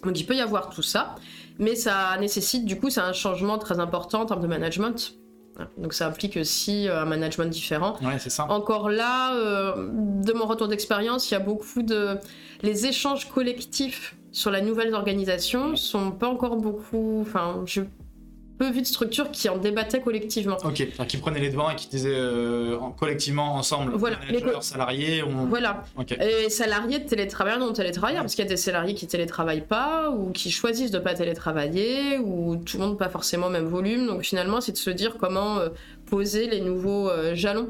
[0.04, 1.16] Donc il peut y avoir tout ça,
[1.58, 5.16] mais ça nécessite du coup c'est un changement très important en termes de management.
[5.78, 7.98] Donc ça implique aussi un management différent.
[8.02, 8.46] Ouais, c'est ça.
[8.50, 12.18] Encore là, de mon retour d'expérience, il y a beaucoup de
[12.62, 17.20] les échanges collectifs sur la nouvelle organisation sont pas encore beaucoup.
[17.22, 17.82] Enfin, je
[18.60, 20.58] peu vu de structures qui en débattaient collectivement.
[20.64, 25.24] Ok, qui prenaient les devants et qui disaient euh, collectivement ensemble, voilà, les salariés.
[25.48, 25.86] Voilà.
[26.20, 30.12] Et salariés de télétravailleurs, non télétravailleurs, parce qu'il y a des salariés qui télétravaillent pas
[30.12, 34.08] ou qui choisissent de pas télétravailler ou tout le monde pas forcément même volume.
[34.08, 35.70] Donc finalement, c'est de se dire comment euh,
[36.06, 37.70] poser les nouveaux euh, jalons.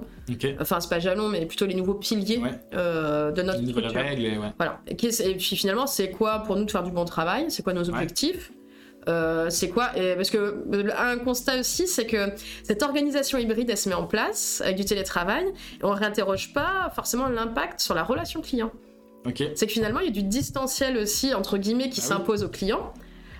[0.59, 3.93] Enfin, c'est pas jalons, mais plutôt les nouveaux piliers de notre structure.
[3.93, 4.79] Règles et, voilà.
[4.87, 7.45] Et puis finalement, c'est quoi pour nous de faire du bon travail?
[7.49, 8.51] C'est quoi nos objectifs?
[9.09, 10.63] Euh, c'est quoi et Parce que
[10.97, 12.31] un constat aussi, c'est que
[12.63, 16.53] cette organisation hybride, elle se met en place avec du télétravail, et on ne réinterroge
[16.53, 18.71] pas forcément l'impact sur la relation client.
[19.55, 22.49] C'est que finalement, il y a du distanciel aussi, entre guillemets, qui ah s'impose au
[22.49, 22.93] client.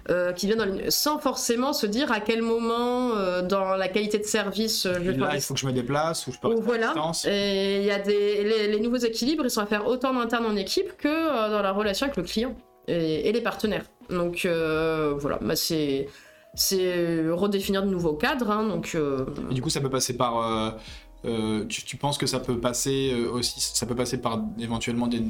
[0.10, 4.18] Euh, qui vient dans sans forcément se dire à quel moment euh, dans la qualité
[4.18, 6.96] de service je là, il faut que je me déplace ou je peux voilà.
[7.28, 10.48] Et il y a des les, nouveaux équilibres ils sont à faire autant en interne
[10.48, 12.56] en équipe que dans la relation avec le client
[12.88, 13.86] et les partenaires.
[14.10, 16.08] Donc euh, voilà, bah, c'est
[16.56, 18.50] c'est redéfinir de nouveaux cadres.
[18.50, 20.78] Hein, donc, euh, du coup, ça peut passer par.
[21.26, 25.22] Euh, tu, penses que ça peut passer aussi, ça peut passer par éventuellement des,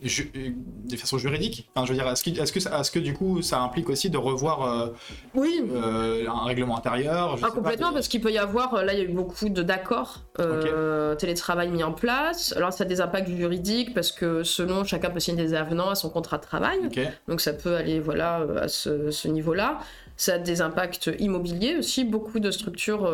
[0.00, 3.42] des façons juridiques enfin, je veux dire, est-ce que, est que, est que, du coup
[3.42, 4.88] ça implique aussi de revoir euh,
[5.34, 5.62] oui.
[5.72, 9.04] Euh, un règlement intérieur ah, Complètement, parce qu'il peut y avoir, là il y a
[9.04, 12.54] eu beaucoup d'accords euh, télétravail mis en place.
[12.56, 15.94] Alors ça a des impacts juridiques parce que selon chacun peut signer des avenants à
[15.94, 16.78] son contrat de travail.
[17.26, 19.78] Donc ça peut aller voilà, à ce, niveau-là.
[20.18, 22.04] Ça a des impacts immobiliers aussi.
[22.04, 23.04] Beaucoup de structures,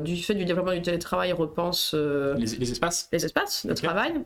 [0.00, 3.08] du fait du développement du télétravail, repensent les, espaces.
[3.12, 4.24] Les espaces de travail.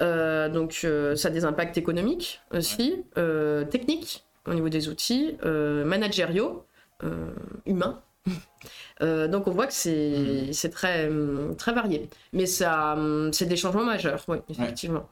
[0.00, 5.36] Euh, donc euh, ça a des impacts économiques aussi, euh, techniques au niveau des outils,
[5.42, 6.66] managériaux,
[7.64, 8.02] humains.
[9.00, 10.70] donc on voit que c'est mm.
[10.70, 11.10] très,
[11.56, 12.10] très varié.
[12.34, 12.94] Mais ça,
[13.32, 15.08] c'est des changements majeurs, oui, effectivement.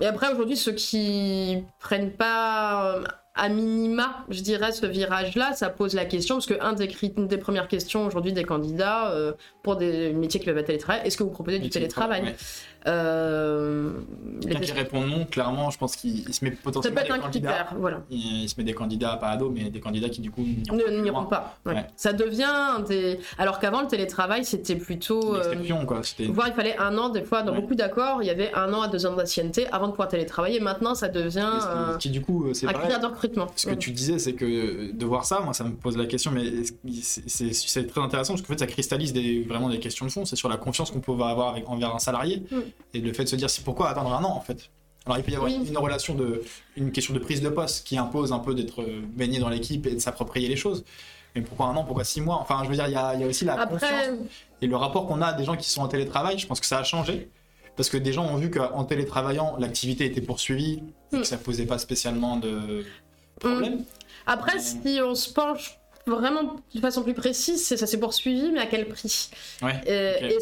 [0.00, 3.02] Et après, aujourd'hui, ceux qui prennent pas
[3.36, 7.36] à minima, je dirais, ce virage-là, ça pose la question, parce qu'un des, une des
[7.36, 11.22] premières questions aujourd'hui des candidats euh, pour des métiers qui peuvent être télétravail, est-ce que
[11.22, 12.34] vous proposez du télétravail
[12.86, 13.90] euh,
[14.40, 16.96] Quelqu'un qui répond non, clairement, je pense qu'il se met potentiellement.
[16.98, 18.02] Ça peut être un critère, voilà.
[18.10, 21.26] Il, se met des candidats, pas ados, mais des candidats qui du coup n'y auront
[21.26, 21.58] pas.
[21.96, 23.18] Ça devient des.
[23.38, 25.34] Alors qu'avant, le télétravail, c'était plutôt.
[25.34, 26.00] Euh, exception, quoi.
[26.30, 28.82] Voire, il fallait un an, des fois, dans beaucoup d'accords, il y avait un an
[28.82, 30.60] à deux ans d'ancienneté avant de pouvoir télétravailler.
[30.60, 31.50] Maintenant, ça devient.
[31.98, 32.66] qui, du coup, c'est
[33.26, 33.52] recrutement.
[33.56, 36.30] Ce que tu disais, c'est que de voir ça, moi, ça me pose la question,
[36.30, 36.44] mais
[37.02, 40.24] c'est très intéressant parce qu'en fait, ça cristallise des, vraiment des questions de fond.
[40.24, 42.42] C'est sur la confiance qu'on peut avoir avec, envers un salarié.
[42.50, 42.56] Mm
[42.94, 44.70] et le fait de se dire c'est pourquoi attendre un an en fait?
[45.04, 46.42] Alors il peut y avoir une relation de
[46.76, 48.84] une question de prise de poste qui impose un peu d'être
[49.14, 50.84] baigné dans l'équipe et de s'approprier les choses.
[51.34, 51.84] Mais pourquoi un an?
[51.84, 52.38] Pourquoi six mois?
[52.40, 53.90] Enfin, je veux dire, il y a, y a, aussi la confiance
[54.62, 56.38] et le rapport qu'on a des gens qui sont en télétravail.
[56.38, 57.30] Je pense que ça a changé
[57.76, 61.66] parce que des gens ont vu qu'en télétravaillant, l'activité était poursuivie et que ça posait
[61.66, 62.84] pas spécialement de
[63.40, 63.84] problème.
[64.26, 68.66] Après, si on se penche vraiment de façon plus précise, ça s'est poursuivi, mais à
[68.66, 69.30] quel prix?
[69.86, 70.38] Et,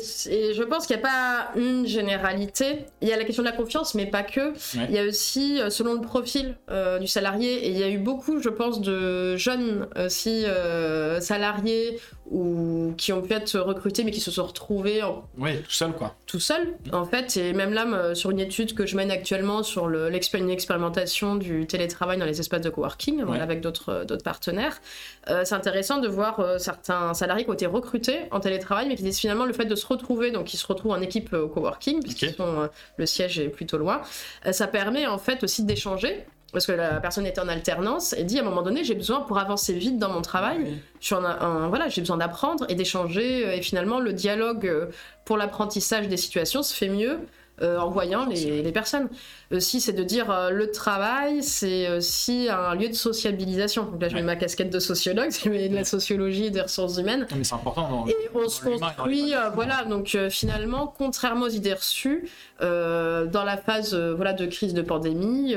[0.55, 2.85] je pense qu'il n'y a pas une généralité.
[3.01, 4.53] Il y a la question de la confiance, mais pas que.
[4.75, 7.89] Il y a aussi, euh, selon le profil euh, du salarié, et il y a
[7.89, 11.99] eu beaucoup, je pense, de jeunes aussi euh, salariés
[12.35, 15.25] ou qui ont pu être recrutés mais qui se sont retrouvés en...
[15.39, 16.15] oui tout seul quoi.
[16.27, 17.37] tout seul en fait.
[17.37, 22.27] Et même là sur une étude que je mène actuellement sur l'expérimentation du télétravail dans
[22.27, 24.81] les espaces de coworking avec d'autres d'autres partenaires
[25.27, 29.03] c'est intéressant de voir euh, certains salariés qui ont été recrutés en télétravail, mais qui
[29.03, 31.49] disent finalement le fait de se retrouver, donc ils se retrouvent en équipe euh, au
[31.49, 34.03] coworking, puisque euh, le siège est plutôt loin,
[34.51, 38.39] ça permet en fait aussi d'échanger parce que la personne était en alternance et dit
[38.39, 42.01] à un moment donné j'ai besoin pour avancer vite dans mon travail je voilà j'ai
[42.01, 44.89] besoin d'apprendre et d'échanger et finalement le dialogue
[45.27, 47.19] pour l'apprentissage des situations se fait mieux
[47.63, 49.09] en voyant les, les personnes
[49.55, 53.85] aussi, c'est de dire euh, le travail, c'est aussi un lieu de sociabilisation.
[53.85, 56.99] Donc là, je mets ma casquette de sociologue, mets de la sociologie et des ressources
[56.99, 57.27] humaines.
[57.37, 58.07] Mais c'est important.
[58.09, 59.85] et on se construit, euh, voilà.
[59.85, 62.29] Donc euh, finalement, contrairement aux idées reçues,
[62.61, 65.55] dans la phase voilà de crise de pandémie,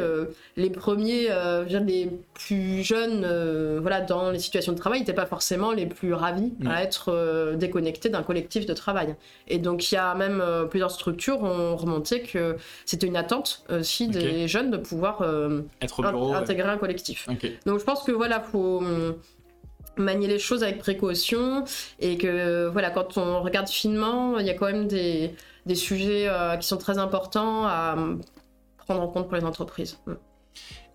[0.57, 1.29] les premiers,
[1.69, 3.25] les plus jeunes,
[3.79, 8.09] voilà, dans les situations de travail, n'étaient pas forcément les plus ravis à être déconnectés
[8.09, 9.15] d'un collectif de travail.
[9.47, 11.75] Et donc il y a même plusieurs structures ont
[12.31, 17.27] que c'était une attente aussi des jeunes de pouvoir euh, Être bureau, intégrer un collectif.
[17.65, 19.15] Donc je pense que voilà, faut hum,
[19.97, 21.63] manier les choses avec précaution
[21.99, 25.33] et que voilà, quand on regarde finement, il y a quand même des,
[25.65, 28.21] des sujets euh, qui sont très importants à hum,
[28.77, 29.99] prendre en compte pour les entreprises.
[30.07, 30.17] Hum.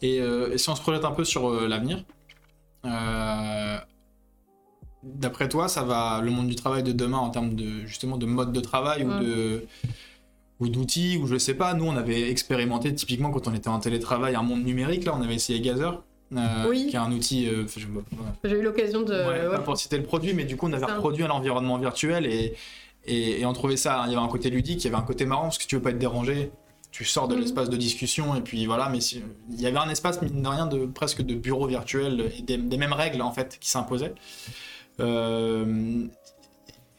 [0.00, 2.02] Et, euh, si on se projette un peu sur l'avenir,
[5.02, 8.26] d'après toi, ça va le monde du travail de demain en termes de justement de
[8.26, 9.66] mode de travail ou de
[10.62, 11.74] ou d'outils, ou je sais pas.
[11.74, 15.04] Nous, on avait expérimenté typiquement quand on était en télétravail un monde numérique.
[15.04, 16.02] Là, on avait essayé Gazer.
[16.34, 17.46] Euh, qui est un outil.
[17.46, 17.66] Euh,
[18.44, 19.12] J'ai eu l'occasion de.
[19.12, 22.54] Ouais, pour citer le produit, mais du coup, on avait reproduit un environnement virtuel et,
[23.04, 24.04] et, on trouvait ça.
[24.06, 25.76] Il y avait un côté ludique, il y avait un côté marrant parce que tu
[25.76, 26.50] veux pas être dérangé.
[26.90, 27.40] Tu sors de mhm.
[27.42, 30.66] l'espace de discussion et puis voilà, mais il y avait un espace, mine de rien,
[30.66, 34.14] de, presque de bureau virtuel et des, des mêmes règles en fait qui s'imposaient.
[35.00, 36.06] Euh,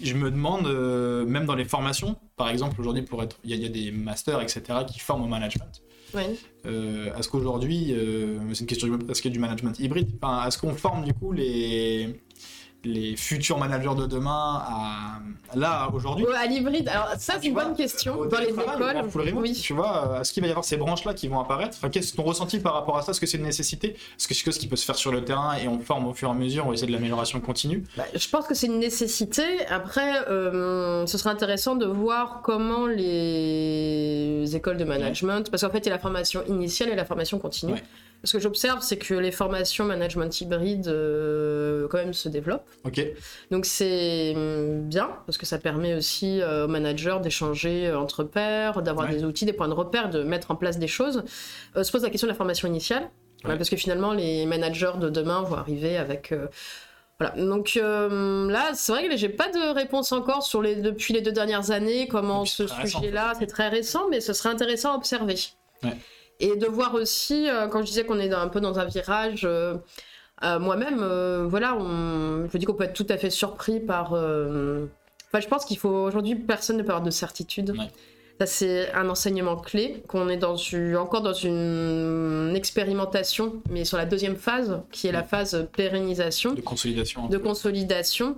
[0.03, 3.65] je me demande, euh, même dans les formations, par exemple, aujourd'hui, pour être, il y,
[3.65, 5.81] a des masters, etc., qui forment au management.
[6.65, 10.09] Euh, est-ce qu'aujourd'hui, euh, c'est une question, est-ce qu'il y a du management hybride?
[10.21, 12.19] Enfin, Est-ce qu'on forme du coup les,
[12.85, 15.19] les futurs managers de demain à
[15.55, 16.89] là aujourd'hui À l'hybride.
[16.89, 19.33] Alors ça c'est une bonne question dans les écoles.
[19.35, 19.53] oui.
[19.53, 21.77] Tu vois, euh, est-ce qu'il va y avoir ces branches là qui vont apparaître?
[21.77, 23.11] Enfin, Qu'est-ce ton ressenti par rapport à ça?
[23.11, 23.89] Est-ce que c'est une nécessité?
[23.91, 26.13] Est-ce que c'est ce qui peut se faire sur le terrain et on forme au
[26.13, 27.83] fur et à mesure On va essayer de l'amélioration continue?
[27.95, 29.43] Bah, Je pense que c'est une nécessité.
[29.69, 35.79] Après, euh, ce serait intéressant de voir comment les écoles de management, parce qu'en fait
[35.79, 37.75] il y a la formation initiale et la formation continue.
[38.25, 42.69] Ce que j'observe, c'est que les formations management hybride euh, quand même se développent.
[42.85, 43.05] Ok.
[43.51, 48.23] Donc c'est hum, bien parce que ça permet aussi euh, aux managers d'échanger euh, entre
[48.23, 51.23] pairs, d'avoir des outils, des points de repère, de mettre en place des choses.
[51.75, 53.09] se pose la question de la formation initiale
[53.43, 56.33] parce que finalement les managers de demain vont arriver avec
[57.19, 57.35] voilà.
[57.35, 61.33] Donc là, c'est vrai que j'ai pas de réponse encore sur les depuis les deux
[61.33, 65.35] dernières années comment ce sujet-là, c'est très récent, mais ce serait intéressant à observer.
[65.83, 65.97] Ouais.
[66.39, 69.45] Et de voir aussi, euh, quand je disais qu'on est un peu dans un virage,
[69.45, 69.75] euh,
[70.43, 70.99] euh, moi-même,
[71.47, 74.13] voilà, on, je dis qu'on peut être tout à fait surpris par.
[74.13, 77.73] Enfin, je pense qu'il faut aujourd'hui, personne ne peut avoir de certitude.
[78.39, 80.55] Ça, c'est un enseignement clé, qu'on est dans
[80.99, 86.53] encore dans une expérimentation, mais sur la deuxième phase, qui est la phase pérennisation.
[86.53, 87.27] De consolidation.
[87.27, 88.35] De consolidation.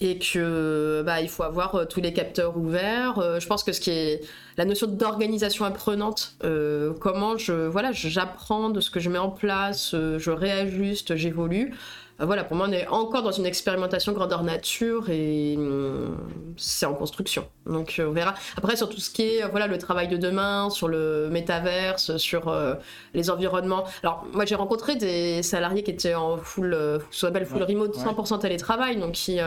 [0.00, 3.18] Et que bah, il faut avoir euh, tous les capteurs ouverts.
[3.18, 4.20] Euh, je pense que ce qui est
[4.56, 9.30] la notion d'organisation apprenante, euh, comment je voilà, j'apprends de ce que je mets en
[9.30, 11.74] place, je réajuste, j'évolue.
[12.20, 16.16] Euh, voilà, pour moi, on est encore dans une expérimentation grandeur nature et hum,
[16.56, 17.46] c'est en construction.
[17.66, 18.34] Donc, euh, on verra.
[18.56, 22.48] Après, sur tout ce qui est voilà, le travail de demain, sur le métaverse, sur
[22.48, 22.74] euh,
[23.14, 23.84] les environnements.
[24.02, 26.74] Alors, moi, j'ai rencontré des salariés qui étaient en full,
[27.22, 29.38] appelle full remote, 100% télétravail, donc qui,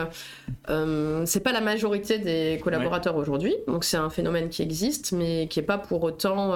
[0.68, 3.54] hum, c'est pas la majorité des collaborateurs aujourd'hui.
[3.66, 6.54] Donc, c'est un phénomène qui existe, mais qui est pas pour autant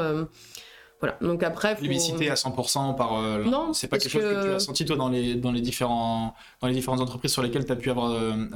[1.00, 1.18] voilà.
[1.20, 1.84] Donc après, faut...
[1.84, 3.18] à 100% par.
[3.18, 5.60] Euh, non, c'est pas quelque chose que tu as senti toi dans les dans les
[5.60, 8.46] différents dans les différentes entreprises sur lesquelles tu as pu avoir euh,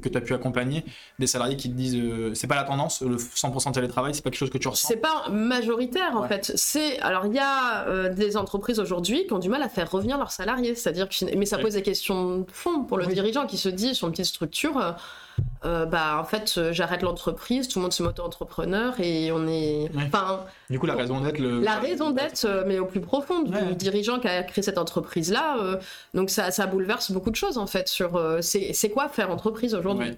[0.00, 0.82] que tu as pu accompagner
[1.18, 4.30] des salariés qui te disent euh, c'est pas la tendance le 100% télétravail c'est pas
[4.30, 4.88] quelque chose que tu ressens?
[4.88, 6.52] C'est pas majoritaire en fait.
[6.54, 10.16] C'est alors il y a des entreprises aujourd'hui qui ont du mal à faire revenir
[10.16, 13.58] leurs salariés, c'est-à-dire que mais ça pose des questions de fond pour le dirigeant qui
[13.58, 14.96] se dit sur une petite structure
[15.64, 19.46] euh, bah en fait euh, j'arrête l'entreprise, tout le monde se met entrepreneur et on
[19.46, 19.90] est.
[19.94, 20.46] Enfin.
[20.70, 21.38] Du coup la raison d'être.
[21.38, 21.60] Le...
[21.60, 25.30] La raison d'être, euh, mais au plus profond du dirigeant qui a créé cette entreprise
[25.30, 25.56] là.
[26.14, 30.16] donc ça, ça bouleverse beaucoup de choses en fait sur c'est quoi faire entreprise aujourd'hui?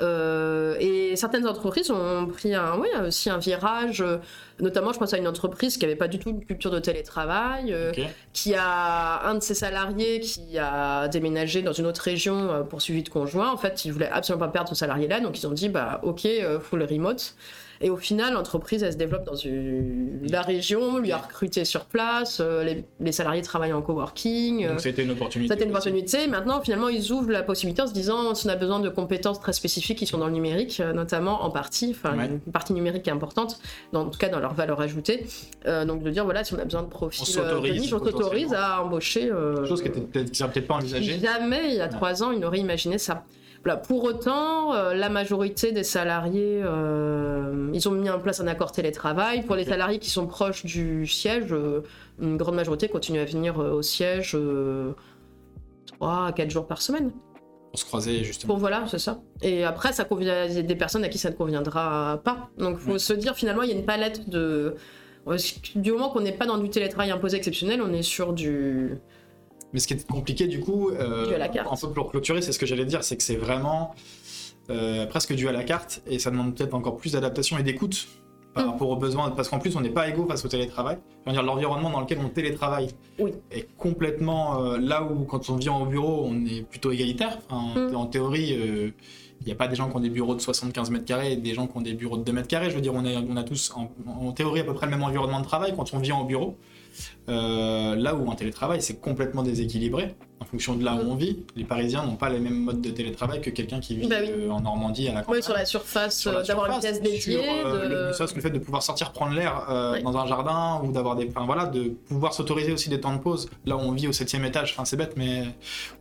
[0.00, 4.16] Euh, et certaines entreprises ont pris un, oui, aussi un virage, euh,
[4.60, 7.72] notamment je pense à une entreprise qui n'avait pas du tout une culture de télétravail,
[7.72, 7.92] euh,
[8.32, 13.02] qui a un de ses salariés qui a déménagé dans une autre région pour suivi
[13.02, 13.50] de conjoint.
[13.50, 16.26] En fait, ils voulaient absolument pas perdre ce salarié-là, donc ils ont dit, bah ok,
[16.62, 17.34] full remote.
[17.82, 20.20] Et au final, l'entreprise, elle se développe dans une...
[20.28, 24.68] la région, lui a recruté sur place, euh, les, salariés travaillent en coworking.
[24.68, 25.54] Donc c'était une opportunité.
[25.54, 26.26] C'était une opportunité.
[26.26, 29.40] Maintenant, finalement, ils ouvrent la possibilité en se disant si on a besoin de compétences
[29.40, 33.08] très spécifiques qui sont dans le numérique, euh, notamment en partie, enfin une partie numérique
[33.08, 33.58] est importante,
[33.94, 35.24] dans, en tout cas dans leur valeur ajoutée.
[35.66, 39.30] Euh, donc de dire voilà, si on a besoin de profils, on s'autorise à embaucher.
[39.66, 41.18] Chose qui n'était peut-être pas envisagée.
[41.18, 43.24] Jamais, il y a trois ans, ils n'auraient imaginé ça.
[43.62, 48.72] Pour autant, euh, la majorité des salariés, euh, ils ont mis en place un accord
[48.72, 49.42] télétravail.
[49.42, 51.82] Pour les salariés qui sont proches du siège, euh,
[52.20, 54.36] une grande majorité continue à venir au siège
[55.98, 57.12] 3 à 4 jours par semaine.
[57.70, 58.54] Pour se croiser, justement.
[58.54, 59.20] Bon, voilà, c'est ça.
[59.42, 62.48] Et après, ça convient à des personnes à qui ça ne conviendra pas.
[62.58, 64.74] Donc, il faut se dire, finalement, il y a une palette de.
[65.76, 68.96] Du moment qu'on n'est pas dans du télétravail imposé exceptionnel, on est sur du
[69.72, 72.66] mais ce qui est compliqué, du coup, euh, un peu pour clôturer, c'est ce que
[72.66, 73.94] j'allais dire, c'est que c'est vraiment
[74.70, 78.06] euh, presque dû à la carte et ça demande peut-être encore plus d'adaptation et d'écoute
[78.54, 78.70] par mm.
[78.70, 80.98] rapport aux besoins, parce qu'en plus on n'est pas égaux face au télétravail.
[81.26, 82.88] Dire, l'environnement dans lequel on télétravaille
[83.50, 87.38] est complètement euh, là où quand on vient au bureau on est plutôt égalitaire.
[87.50, 87.94] Mm.
[87.94, 88.90] En théorie, euh,
[89.40, 91.36] il n'y a pas des gens qui ont des bureaux de 75 mètres carrés et
[91.36, 92.70] des gens qui ont des bureaux de 2 mètres carrés.
[92.70, 95.02] Je veux dire, on, on a tous en, en, théorie à peu près le même
[95.02, 96.56] environnement de travail quand on vient au bureau.
[97.28, 101.44] Euh, là où en télétravail, c'est complètement déséquilibré en fonction de là où on vit.
[101.54, 104.50] Les Parisiens n'ont pas les mêmes modes de télétravail que quelqu'un qui vit bah euh,
[104.50, 105.36] en Normandie à la campagne.
[105.36, 107.42] Oui, sur la surface, euh, d'avoir une pièce dédiée.
[107.64, 109.66] le, ça, le fait de pouvoir sortir prendre l'air
[110.02, 111.28] dans un jardin ou d'avoir des.
[111.28, 113.50] Enfin voilà, de pouvoir s'autoriser aussi des temps de pause.
[113.66, 115.44] Là où on vit au septième étage, enfin c'est bête, mais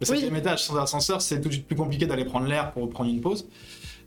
[0.01, 2.89] au septième étage sans ascenseur, c'est tout de suite plus compliqué d'aller prendre l'air pour
[2.89, 3.45] prendre une pause.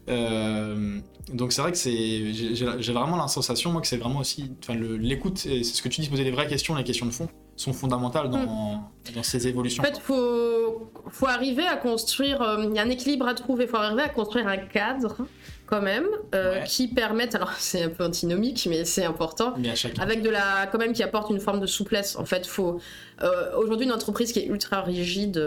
[0.09, 0.99] Euh,
[1.33, 4.75] donc c'est vrai que c'est, j'ai vraiment la sensation moi que c'est vraiment aussi, enfin
[4.75, 7.73] l'écoute, c'est ce que tu dis, poser des vraies questions, les questions de fond sont
[7.73, 9.15] fondamentales dans, mm.
[9.15, 9.83] dans ces évolutions.
[9.83, 13.65] En fait, faut faut arriver à construire, euh, il y a un équilibre à trouver,
[13.65, 15.27] il faut arriver à construire un cadre
[15.67, 19.55] quand même euh, qui permette, alors c'est un peu antinomique mais c'est important,
[20.01, 22.17] avec de la quand même qui apporte une forme de souplesse.
[22.17, 22.81] En fait, faut
[23.57, 25.41] aujourd'hui une entreprise qui est ultra rigide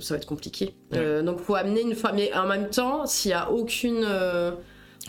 [0.00, 0.74] ça va être compliqué.
[0.94, 2.16] Euh, donc, faut amener une femme.
[2.16, 4.04] Mais en même temps, s'il n'y a aucune.
[4.06, 4.52] Euh,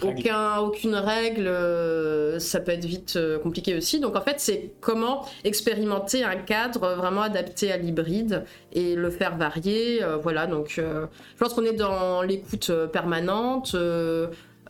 [0.02, 4.00] aucun, aucune règle, euh, ça peut être vite compliqué aussi.
[4.00, 9.38] Donc en fait, c'est comment expérimenter un cadre vraiment adapté à l'hybride et le faire
[9.38, 10.02] varier.
[10.24, 11.06] voilà, donc je
[11.38, 13.76] pense qu'on est dans l'écoute permanente,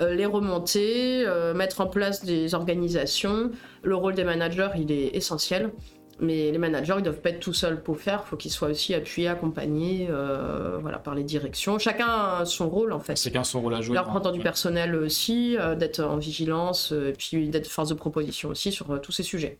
[0.01, 3.49] les remonter, mettre en place des organisations.
[3.81, 5.71] Le rôle des managers, il est essentiel.
[6.19, 8.23] Mais les managers, ils doivent pas être tout seuls pour faire.
[8.25, 11.79] Il faut qu'ils soient aussi appuyés, accompagnés, euh, voilà, par les directions.
[11.79, 13.19] Chacun a son rôle en fait.
[13.19, 13.95] Chacun son rôle à jouer.
[13.95, 17.95] Leur représentant du personnel aussi, euh, d'être en vigilance, euh, et puis d'être force de
[17.95, 19.59] proposition aussi sur tous ces sujets.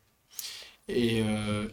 [0.89, 1.23] Et,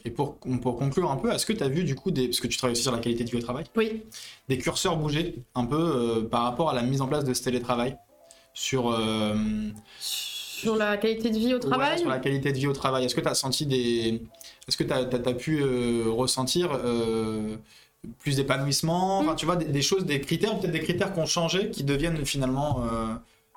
[0.04, 2.38] et pour, pour, conclure un peu, est-ce que tu as vu du coup, des, parce
[2.38, 4.04] que tu travailles aussi sur la qualité de vie au travail, oui.
[4.48, 7.96] des curseurs bouger un peu par rapport à la mise en place de ce télétravail
[8.54, 8.96] sur
[10.60, 13.06] sur la qualité de vie au travail Sur la qualité de vie au travail.
[13.06, 14.22] Est-ce que tu as senti des.
[14.70, 17.56] Est-ce que tu as, pu euh, ressentir euh,
[18.20, 19.18] plus d'épanouissement?
[19.18, 19.36] Enfin, mm.
[19.36, 22.84] tu vois, des, choses, des critères, peut-être des critères qui ont changé, qui deviennent finalement
[22.84, 23.12] euh,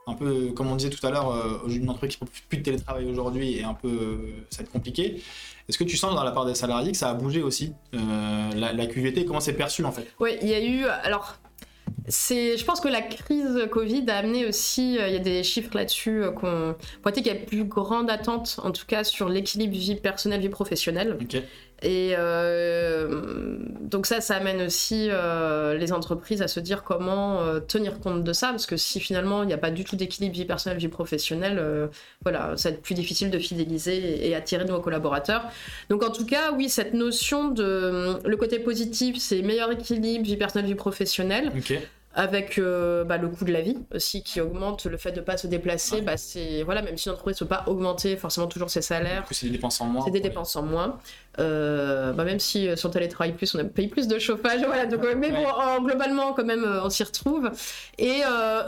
[0.08, 3.06] un peu, comme on disait tout à l'heure, une entreprise qui ne plus de télétravail
[3.06, 4.22] aujourd'hui et un peu.
[4.50, 5.22] ça va être compliqué.
[5.70, 8.74] Est-ce que tu sens dans la part des salariés que ça a bougé aussi La,
[8.74, 10.12] la QVT, comment c'est perçu en fait?
[10.20, 10.86] Oui, il y a eu.
[10.86, 11.38] Alors
[12.08, 15.72] je pense que la crise Covid a amené aussi, euh, il y a des chiffres
[15.74, 19.74] là-dessus euh, qu'on pointé qu'il y a plus grande attente, en tout cas sur l'équilibre
[19.74, 21.18] vie personnelle vie professionnelle.
[21.84, 27.60] Et euh, donc ça, ça amène aussi euh, les entreprises à se dire comment euh,
[27.60, 30.34] tenir compte de ça, parce que si finalement il n'y a pas du tout d'équilibre
[30.34, 31.62] vie personnelle vie professionnelle,
[32.22, 35.44] voilà, ça va être plus difficile de fidéliser et attirer nouveaux collaborateurs.
[35.90, 40.38] Donc en tout cas, oui, cette notion de le côté positif, c'est meilleur équilibre vie
[40.38, 41.78] personnelle vie professionnelle Ok.
[42.16, 45.36] Avec euh, bah, le coût de la vie aussi qui augmente le fait de pas
[45.38, 46.02] se déplacer Ouais.
[46.02, 49.48] bah, c'est voilà même si l'entreprise ne peut pas augmenter forcément toujours ses salaires c'est
[49.48, 50.06] des dépenses en moins.
[50.06, 51.00] c'est des dépenses en moins
[51.40, 54.62] Euh, bah, même si euh, sur le télétravail plus on a payé plus de chauffage
[54.66, 55.46] voilà donc, euh, mais bon Ouais.
[55.48, 57.50] en- globalement quand même on s'y retrouve
[57.98, 58.22] et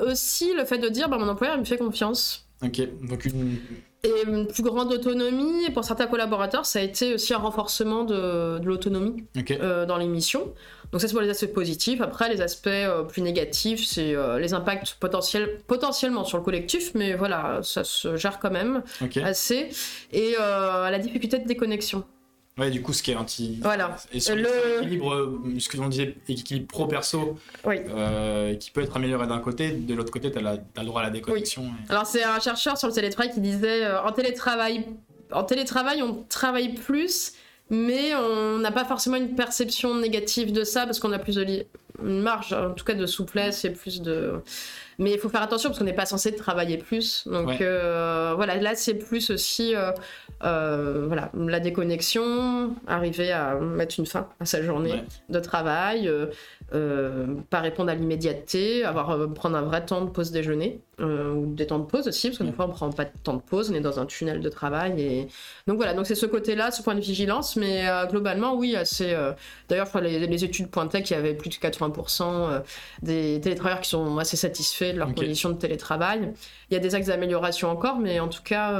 [0.07, 2.81] aussi le fait de dire bah, mon employeur il me fait confiance Ok.
[3.07, 3.57] Donc une.
[4.03, 8.05] et une plus grande autonomie et pour certains collaborateurs ça a été aussi un renforcement
[8.05, 10.53] de, de l'autonomie euh, dans l'émission.
[10.95, 11.99] Donc ça c'est pour les aspects positifs.
[11.99, 16.93] Après les aspects euh, plus négatifs, c'est euh, les impacts potentiels, potentiellement sur le collectif,
[16.95, 18.81] mais voilà, ça se gère quand même
[19.21, 19.67] assez.
[20.13, 22.05] Et euh, la difficulté de déconnexion.
[22.57, 23.59] Ouais, du coup, ce qui est anti.
[23.61, 23.97] Voilà.
[24.13, 24.43] Et sur Le-
[24.79, 27.75] l'équilibre, euh, ce que l'on disait, équilibre pro-perso, Oui.
[27.89, 31.03] euh, qui peut être amélioré d'un côté, de l'autre côté, tu as, le droit à
[31.03, 31.63] la déconnexion.
[31.63, 34.85] et- Alors c'est un chercheur sur le télétravail qui disait euh, en télétravail,
[35.33, 37.33] en télétravail on travaille plus,
[37.69, 41.65] mais on n'a pas forcément une perception négative de ça parce qu'on a plus de
[42.03, 44.33] une marge, en tout cas de souplesse et plus de.
[44.99, 47.25] Mais il faut faire attention parce qu'on n'est pas censé travailler plus.
[47.25, 47.57] Donc Ouais.
[47.61, 49.91] euh, voilà, là c'est plus aussi euh,
[50.43, 55.03] euh, voilà la déconnexion, arriver à mettre une fin à sa journée Ouais.
[55.29, 56.11] de travail,
[56.73, 61.31] euh, pas répondre à l'immédiateté, avoir euh, prendre un vrai temps de pause déjeuner euh,
[61.31, 62.55] ou des temps de pause aussi parce que des Ouais.
[62.55, 64.99] fois on prend pas de temps de pause, on est dans un tunnel de travail
[65.01, 65.27] et
[65.67, 69.15] donc voilà donc c'est ce côté-là, ce point de vigilance, mais globalement oui assez.
[69.69, 72.59] D'ailleurs je crois les, les études pointaient qu'il y avait plus de 80% euh,
[73.03, 76.33] des télétravailleurs qui sont assez satisfaits de leurs conditions de télétravail.
[76.71, 78.71] Il y a des axes d'amélioration encore, mais en tout cas.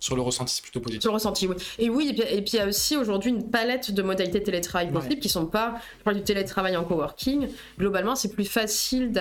[0.00, 1.02] Sur le ressenti, c'est plutôt positif.
[1.02, 1.54] sur le ressenti, oui.
[1.78, 4.40] Et oui, et puis, et puis il y a aussi aujourd'hui une palette de modalités
[4.40, 4.92] de télétravail Ouais.
[4.94, 5.74] possibles qui sont pas.
[5.98, 7.48] Je parle du télétravail en coworking.
[7.78, 9.12] Globalement, c'est plus facile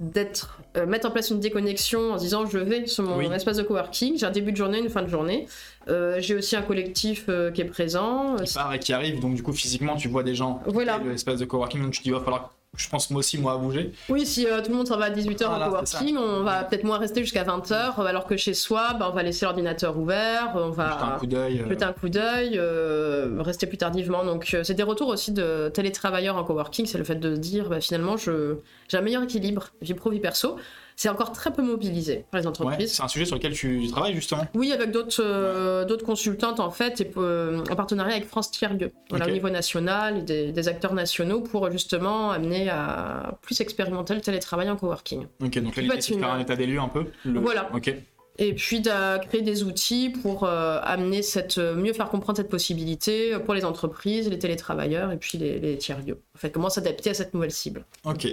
[0.00, 3.26] d'être euh, mettre en place une déconnexion en disant je vais sur mon Oui.
[3.32, 5.46] espace de coworking j'ai un début de journée une fin de journée
[5.88, 9.34] Euh, j'ai aussi un collectif euh, qui est présent Qui part et qui arrive, donc
[9.34, 10.62] du coup, physiquement, tu vois des gens.
[10.66, 10.98] Voilà.
[11.04, 13.58] L'espace de coworking, donc tu dis, il va falloir, je pense, moi aussi, moi, à
[13.58, 13.92] bouger.
[14.08, 16.64] Oui, si euh, tout le monde s'en va à 18h Voilà, en coworking, on va
[16.64, 20.52] peut-être moins rester jusqu'à 20h, alors que chez soi, bah, on va laisser l'ordinateur ouvert,
[20.54, 24.24] on va euh, jeter un coup d'œil, euh, rester plus tardivement.
[24.24, 27.40] Donc, euh, c'est des retours aussi de télétravailleurs en coworking, c'est le fait de se
[27.40, 28.56] dire, bah, finalement, je-
[28.88, 30.56] j'ai un meilleur équilibre, vie pro, vie perso.
[30.96, 32.92] C'est encore très peu mobilisé par les Ouais, entreprises.
[32.94, 34.46] c'est un sujet sur lequel tu travailles, justement.
[34.54, 38.92] Oui, avec d'autres euh, consultantes en fait, et euh, en partenariat avec France Tiers Lieu,
[39.10, 39.30] voilà, Ok.
[39.30, 44.68] au niveau national, des, des acteurs nationaux pour justement amener à plus expérimenter le télétravail
[44.70, 45.26] en coworking.
[45.42, 47.06] Ok, donc là, l'idée, faire une- un état des lieux un peu.
[47.24, 47.68] le- Voilà.
[47.74, 47.94] Ok.
[48.38, 53.38] Et puis de créer des outils pour euh, amener cette mieux faire comprendre cette possibilité
[53.44, 56.18] pour les entreprises, les télétravailleurs et puis les, les tiers lieux.
[56.34, 57.84] En fait, comment s'adapter à cette nouvelle cible.
[58.04, 58.26] Ok.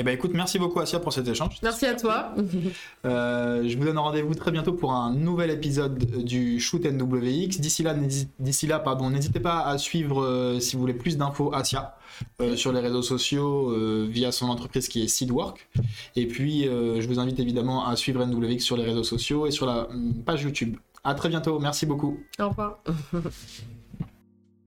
[0.00, 1.56] Eh ben écoute, merci beaucoup Asia pour cet échange.
[1.60, 2.32] Merci à toi.
[3.04, 7.58] Euh, je vous donne rendez-vous très bientôt pour un nouvel épisode du Shoot NWX.
[7.60, 11.16] D'ici là, n'hési- d'ici là, pardon, n'hésitez pas à suivre euh, si vous voulez plus
[11.16, 11.96] d'infos Asia
[12.40, 15.68] euh, sur les réseaux sociaux euh, via son entreprise qui est Seedwork.
[16.16, 19.50] Et puis, euh, je vous invite évidemment à suivre NWX sur les réseaux sociaux et
[19.50, 20.76] sur la hum, page YouTube.
[21.04, 21.58] À très bientôt.
[21.60, 22.18] Merci beaucoup.
[22.38, 22.78] Au revoir.